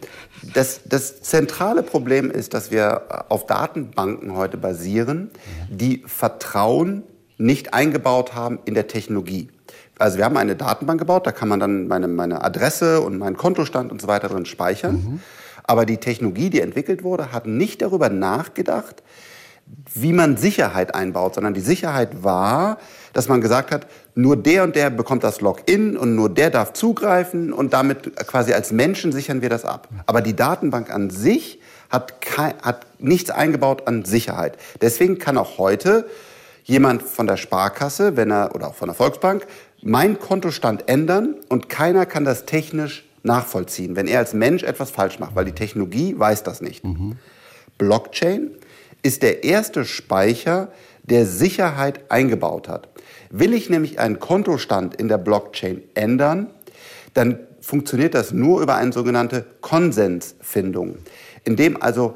[0.55, 5.31] Das, das zentrale Problem ist, dass wir auf Datenbanken heute basieren,
[5.69, 7.05] die Vertrauen
[7.39, 9.51] nicht eingebaut haben in der Technologie.
[9.99, 13.37] Also wir haben eine Datenbank gebaut, da kann man dann meine, meine Adresse und meinen
[13.37, 14.95] Kontostand und so weiter drin speichern.
[14.95, 15.21] Mhm.
[15.65, 19.03] Aber die Technologie, die entwickelt wurde, hat nicht darüber nachgedacht,
[19.95, 22.79] wie man Sicherheit einbaut, sondern die Sicherheit war,
[23.13, 26.73] dass man gesagt hat, nur der und der bekommt das Login und nur der darf
[26.73, 29.89] zugreifen und damit quasi als Menschen sichern wir das ab.
[30.07, 34.57] Aber die Datenbank an sich hat, kein, hat nichts eingebaut an Sicherheit.
[34.81, 36.07] Deswegen kann auch heute
[36.65, 39.47] jemand von der Sparkasse, wenn er oder auch von der Volksbank,
[39.83, 45.19] meinen Kontostand ändern und keiner kann das technisch nachvollziehen, wenn er als Mensch etwas falsch
[45.19, 46.85] macht, weil die Technologie weiß das nicht.
[46.85, 47.17] Mhm.
[47.79, 48.51] Blockchain
[49.03, 50.69] ist der erste Speicher,
[51.03, 52.89] der Sicherheit eingebaut hat.
[53.31, 56.49] Will ich nämlich einen Kontostand in der Blockchain ändern,
[57.15, 60.97] dann funktioniert das nur über eine sogenannte Konsensfindung,
[61.45, 62.15] indem also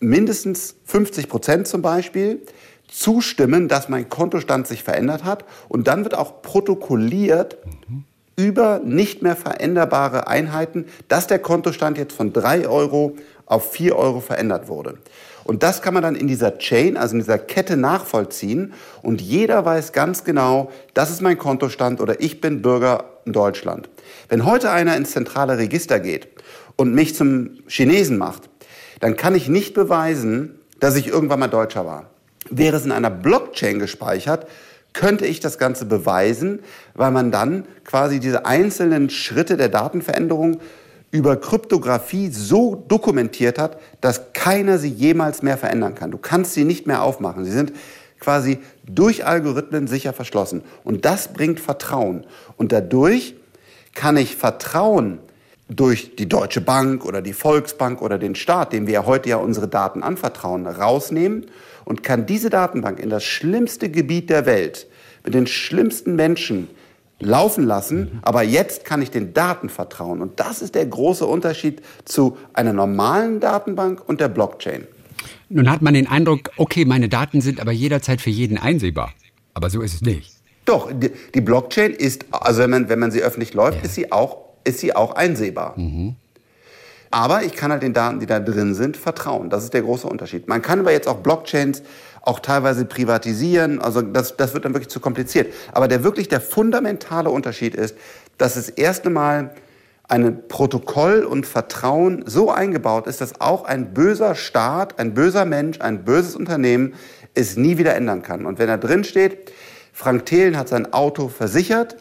[0.00, 2.42] mindestens 50 Prozent zum Beispiel
[2.88, 7.58] zustimmen, dass mein Kontostand sich verändert hat und dann wird auch protokolliert
[8.36, 13.16] über nicht mehr veränderbare Einheiten, dass der Kontostand jetzt von 3 Euro
[13.52, 14.98] auf 4 Euro verändert wurde.
[15.44, 18.72] Und das kann man dann in dieser Chain, also in dieser Kette nachvollziehen.
[19.02, 23.88] Und jeder weiß ganz genau, das ist mein Kontostand oder ich bin Bürger in Deutschland.
[24.28, 26.28] Wenn heute einer ins zentrale Register geht
[26.76, 28.48] und mich zum Chinesen macht,
[29.00, 32.06] dann kann ich nicht beweisen, dass ich irgendwann mal Deutscher war.
[32.50, 34.46] Wäre es in einer Blockchain gespeichert,
[34.92, 36.60] könnte ich das Ganze beweisen,
[36.94, 40.60] weil man dann quasi diese einzelnen Schritte der Datenveränderung
[41.12, 46.10] über Kryptographie so dokumentiert hat, dass keiner sie jemals mehr verändern kann.
[46.10, 47.44] Du kannst sie nicht mehr aufmachen.
[47.44, 47.72] Sie sind
[48.18, 50.62] quasi durch Algorithmen sicher verschlossen.
[50.84, 52.24] Und das bringt Vertrauen.
[52.56, 53.36] Und dadurch
[53.94, 55.18] kann ich Vertrauen
[55.68, 59.36] durch die Deutsche Bank oder die Volksbank oder den Staat, dem wir ja heute ja
[59.36, 61.46] unsere Daten anvertrauen, rausnehmen
[61.84, 64.86] und kann diese Datenbank in das schlimmste Gebiet der Welt
[65.24, 66.68] mit den schlimmsten Menschen
[67.24, 70.20] laufen lassen, aber jetzt kann ich den Daten vertrauen.
[70.20, 74.86] Und das ist der große Unterschied zu einer normalen Datenbank und der Blockchain.
[75.48, 79.12] Nun hat man den Eindruck, okay, meine Daten sind aber jederzeit für jeden einsehbar.
[79.54, 80.34] Aber so ist es nicht.
[80.64, 83.84] Doch, die, Blockchain ist, also wenn man, wenn man sie öffentlich läuft, ja.
[83.84, 85.78] ist, sie auch, ist sie auch einsehbar.
[85.78, 86.16] Mhm.
[87.12, 89.50] Aber ich kann halt den Daten, die da drin sind, vertrauen.
[89.50, 90.48] Das ist der große Unterschied.
[90.48, 91.82] Man kann aber jetzt auch Blockchains
[92.22, 93.80] auch teilweise privatisieren.
[93.80, 95.52] Also das, das wird dann wirklich zu kompliziert.
[95.72, 97.96] Aber der wirklich der fundamentale Unterschied ist,
[98.38, 99.50] dass das erste Mal
[100.08, 105.80] ein Protokoll und Vertrauen so eingebaut ist, dass auch ein böser Staat, ein böser Mensch,
[105.80, 106.94] ein böses Unternehmen
[107.34, 108.46] es nie wieder ändern kann.
[108.46, 109.52] Und wenn da drin steht,
[109.92, 111.96] Frank Thelen hat sein Auto versichert,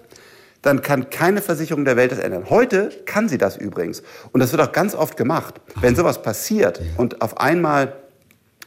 [0.61, 2.49] dann kann keine Versicherung der Welt das ändern.
[2.49, 4.03] Heute kann sie das übrigens.
[4.31, 5.55] Und das wird auch ganz oft gemacht.
[5.79, 7.95] Wenn sowas passiert und auf einmal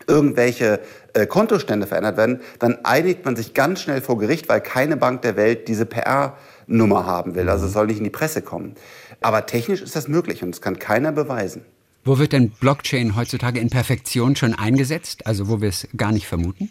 [0.07, 0.81] irgendwelche
[1.15, 5.23] äh, Kontostände verändert werden, dann einigt man sich ganz schnell vor Gericht, weil keine Bank
[5.23, 7.49] der Welt diese PR-Nummer haben will.
[7.49, 8.75] Also es soll nicht in die Presse kommen.
[9.21, 11.65] Aber technisch ist das möglich und es kann keiner beweisen.
[12.05, 15.27] Wo wird denn Blockchain heutzutage in Perfektion schon eingesetzt?
[15.27, 16.71] Also wo wir es gar nicht vermuten?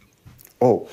[0.60, 0.88] Oh,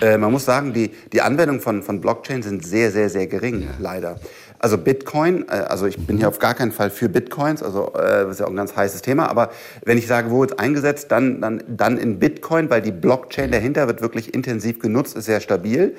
[0.00, 3.62] äh, man muss sagen, die, die Anwendungen von, von Blockchain sind sehr, sehr, sehr gering,
[3.62, 3.68] ja.
[3.78, 4.20] leider.
[4.58, 8.24] Also Bitcoin, äh, also ich bin hier auf gar keinen Fall für Bitcoins, also äh,
[8.24, 9.50] das ist ja auch ein ganz heißes Thema, aber
[9.84, 13.86] wenn ich sage, wo wird eingesetzt, dann, dann, dann in Bitcoin, weil die Blockchain dahinter
[13.86, 15.94] wird wirklich intensiv genutzt, ist sehr stabil.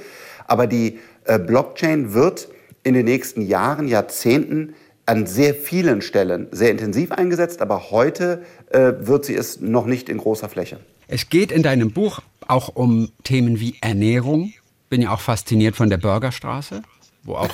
[0.47, 0.97] Aber die
[1.45, 2.47] Blockchain wird
[2.81, 4.73] in den nächsten Jahren, Jahrzehnten
[5.09, 10.07] an sehr vielen Stellen sehr intensiv eingesetzt, aber heute äh, wird sie es noch nicht
[10.07, 10.79] in großer Fläche.
[11.07, 14.53] Es geht in deinem Buch auch um Themen wie Ernährung.
[14.89, 16.81] Bin ja auch fasziniert von der Burgerstraße,
[17.23, 17.53] wo auch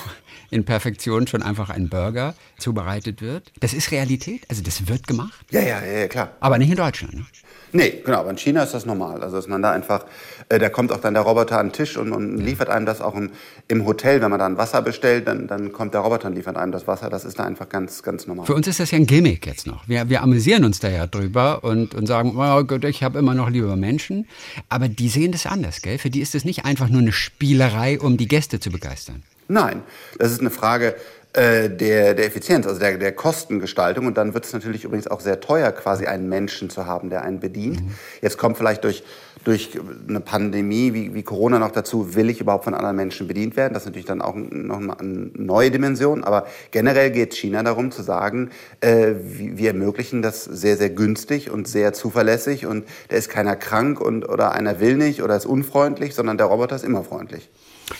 [0.50, 3.52] in Perfektion schon einfach ein Burger zubereitet wird.
[3.60, 5.44] Das ist Realität, also das wird gemacht.
[5.50, 6.30] Ja, ja, ja, klar.
[6.40, 7.14] Aber nicht in Deutschland.
[7.14, 7.26] Ne?
[7.72, 9.22] Nee, genau, aber in China ist das normal.
[9.22, 10.06] Also dass man da einfach,
[10.48, 13.00] äh, da kommt auch dann der Roboter an den Tisch und, und liefert einem das
[13.00, 13.30] auch im,
[13.68, 14.22] im, Hotel.
[14.22, 17.10] Wenn man dann Wasser bestellt, dann, dann kommt der Roboter und liefert einem das Wasser.
[17.10, 18.46] Das ist da einfach ganz, ganz normal.
[18.46, 19.86] Für uns ist das ja ein Gimmick jetzt noch.
[19.88, 23.34] Wir, wir amüsieren uns da ja drüber und, und sagen, oh Gott, ich habe immer
[23.34, 24.26] noch lieber Menschen.
[24.68, 25.98] Aber die sehen das anders, gell?
[25.98, 29.22] Für die ist es nicht einfach nur eine Spielerei, um die Gäste zu begeistern.
[29.48, 29.82] Nein,
[30.18, 30.94] das ist eine Frage
[31.36, 34.06] äh, der, der Effizienz, also der, der Kostengestaltung.
[34.06, 37.24] Und dann wird es natürlich übrigens auch sehr teuer, quasi einen Menschen zu haben, der
[37.24, 37.82] einen bedient.
[37.82, 37.90] Mhm.
[38.22, 39.04] Jetzt kommt vielleicht durch,
[39.44, 39.78] durch
[40.08, 43.74] eine Pandemie wie, wie Corona noch dazu, will ich überhaupt von anderen Menschen bedient werden?
[43.74, 46.24] Das ist natürlich dann auch noch eine neue Dimension.
[46.24, 48.48] Aber generell geht China darum zu sagen,
[48.80, 52.64] äh, wir ermöglichen das sehr, sehr günstig und sehr zuverlässig.
[52.64, 56.46] Und da ist keiner krank und, oder einer will nicht oder ist unfreundlich, sondern der
[56.46, 57.50] Roboter ist immer freundlich.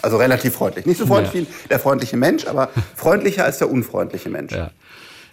[0.02, 0.86] Also relativ freundlich.
[0.86, 1.40] Nicht so freundlich ja.
[1.40, 4.52] wie der freundliche Mensch, aber freundlicher als der unfreundliche Mensch.
[4.52, 4.70] Ja.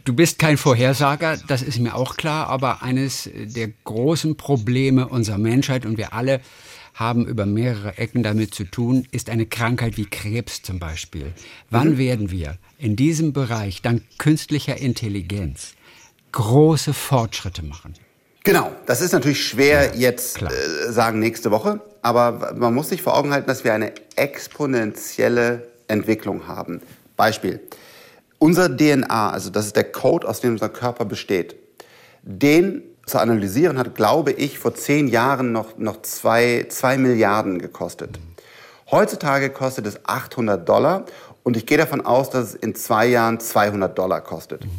[0.06, 5.38] Du bist kein Vorhersager, das ist mir auch klar, aber eines der großen Probleme unserer
[5.38, 6.42] Menschheit und wir alle
[6.94, 11.34] haben über mehrere Ecken damit zu tun, ist eine Krankheit wie Krebs zum Beispiel.
[11.70, 11.98] Wann mhm.
[11.98, 15.74] werden wir in diesem Bereich dank künstlicher Intelligenz
[16.34, 17.94] große Fortschritte machen?
[18.46, 23.02] Genau, das ist natürlich schwer ja, jetzt äh, sagen nächste Woche, aber man muss sich
[23.02, 26.82] vor Augen halten, dass wir eine exponentielle Entwicklung haben.
[27.16, 27.62] Beispiel.
[28.40, 31.56] Unser DNA, also das ist der Code, aus dem unser Körper besteht,
[32.22, 38.20] den zu analysieren hat, glaube ich, vor zehn Jahren noch, noch zwei, zwei Milliarden gekostet.
[38.92, 41.06] Heutzutage kostet es 800 Dollar
[41.44, 44.66] und ich gehe davon aus, dass es in zwei Jahren 200 Dollar kostet.
[44.66, 44.70] Mhm.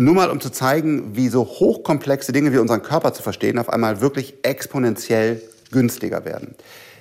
[0.00, 3.68] Nur mal, um zu zeigen, wie so hochkomplexe Dinge wie unseren Körper zu verstehen, auf
[3.68, 6.54] einmal wirklich exponentiell günstiger werden.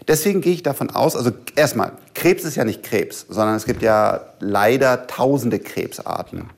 [0.10, 3.84] Deswegen gehe ich davon aus, also erstmal, Krebs ist ja nicht Krebs, sondern es gibt
[3.84, 6.50] ja leider tausende Krebsarten.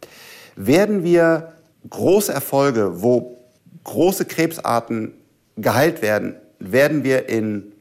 [0.56, 1.52] Werden wir
[1.88, 3.38] große Erfolge, wo
[3.84, 5.14] große Krebsarten
[5.58, 7.72] geheilt werden, werden wir in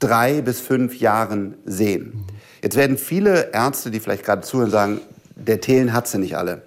[0.00, 2.24] drei bis fünf Jahren sehen.
[2.64, 5.00] Jetzt werden viele Ärzte, die vielleicht gerade zuhören, sagen,
[5.36, 6.62] der Thelen hat sie nicht alle.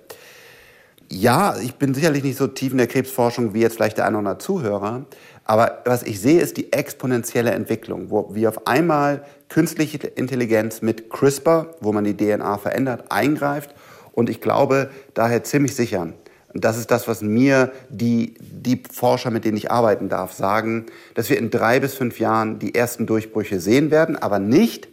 [1.14, 4.18] Ja, ich bin sicherlich nicht so tief in der Krebsforschung wie jetzt vielleicht der eine
[4.18, 5.06] oder andere Zuhörer.
[5.44, 11.10] Aber was ich sehe, ist die exponentielle Entwicklung, wo wir auf einmal künstliche Intelligenz mit
[11.10, 13.76] CRISPR, wo man die DNA verändert, eingreift.
[14.14, 16.14] Und ich glaube daher ziemlich sicher,
[16.54, 20.86] und das ist das, was mir die, die Forscher, mit denen ich arbeiten darf, sagen,
[21.14, 24.88] dass wir in drei bis fünf Jahren die ersten Durchbrüche sehen werden, aber nicht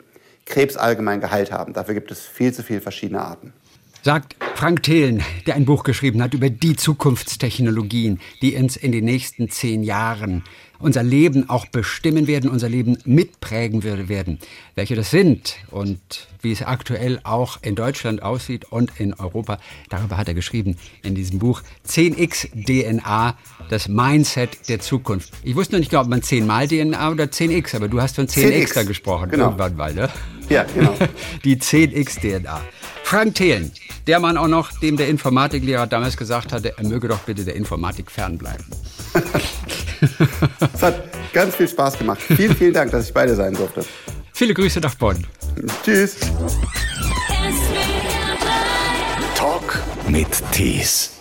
[0.46, 1.74] Krebs allgemein geheilt haben.
[1.74, 3.52] Dafür gibt es viel zu viele verschiedene Arten.
[4.08, 9.04] Sagt Frank Thelen, der ein Buch geschrieben hat über die Zukunftstechnologien, die uns in den
[9.04, 10.44] nächsten zehn Jahren
[10.78, 14.38] unser Leben auch bestimmen werden, unser Leben mitprägen werden.
[14.74, 19.58] Welche das sind und wie es aktuell auch in Deutschland aussieht und in Europa,
[19.88, 23.36] darüber hat er geschrieben in diesem Buch 10x DNA,
[23.70, 25.32] das Mindset der Zukunft.
[25.42, 28.26] Ich wusste noch nicht, ob man 10 mal DNA oder 10x, aber du hast von
[28.26, 28.74] 10x, 10x.
[28.74, 29.46] da gesprochen genau.
[29.46, 30.08] irgendwann mal, ne?
[30.48, 30.94] Ja, genau.
[31.44, 32.60] Die 10x DNA.
[33.02, 33.72] Frank Thelen,
[34.06, 37.56] der Mann auch noch, dem der Informatiklehrer damals gesagt hatte, er möge doch bitte der
[37.56, 38.64] Informatik fernbleiben.
[40.00, 42.20] es hat ganz viel Spaß gemacht.
[42.20, 43.84] Vielen, vielen Dank, dass ich beide sein durfte.
[44.32, 45.26] Viele Grüße nach Bonn.
[45.84, 46.16] Tschüss.
[49.34, 51.17] Talk mit Tees.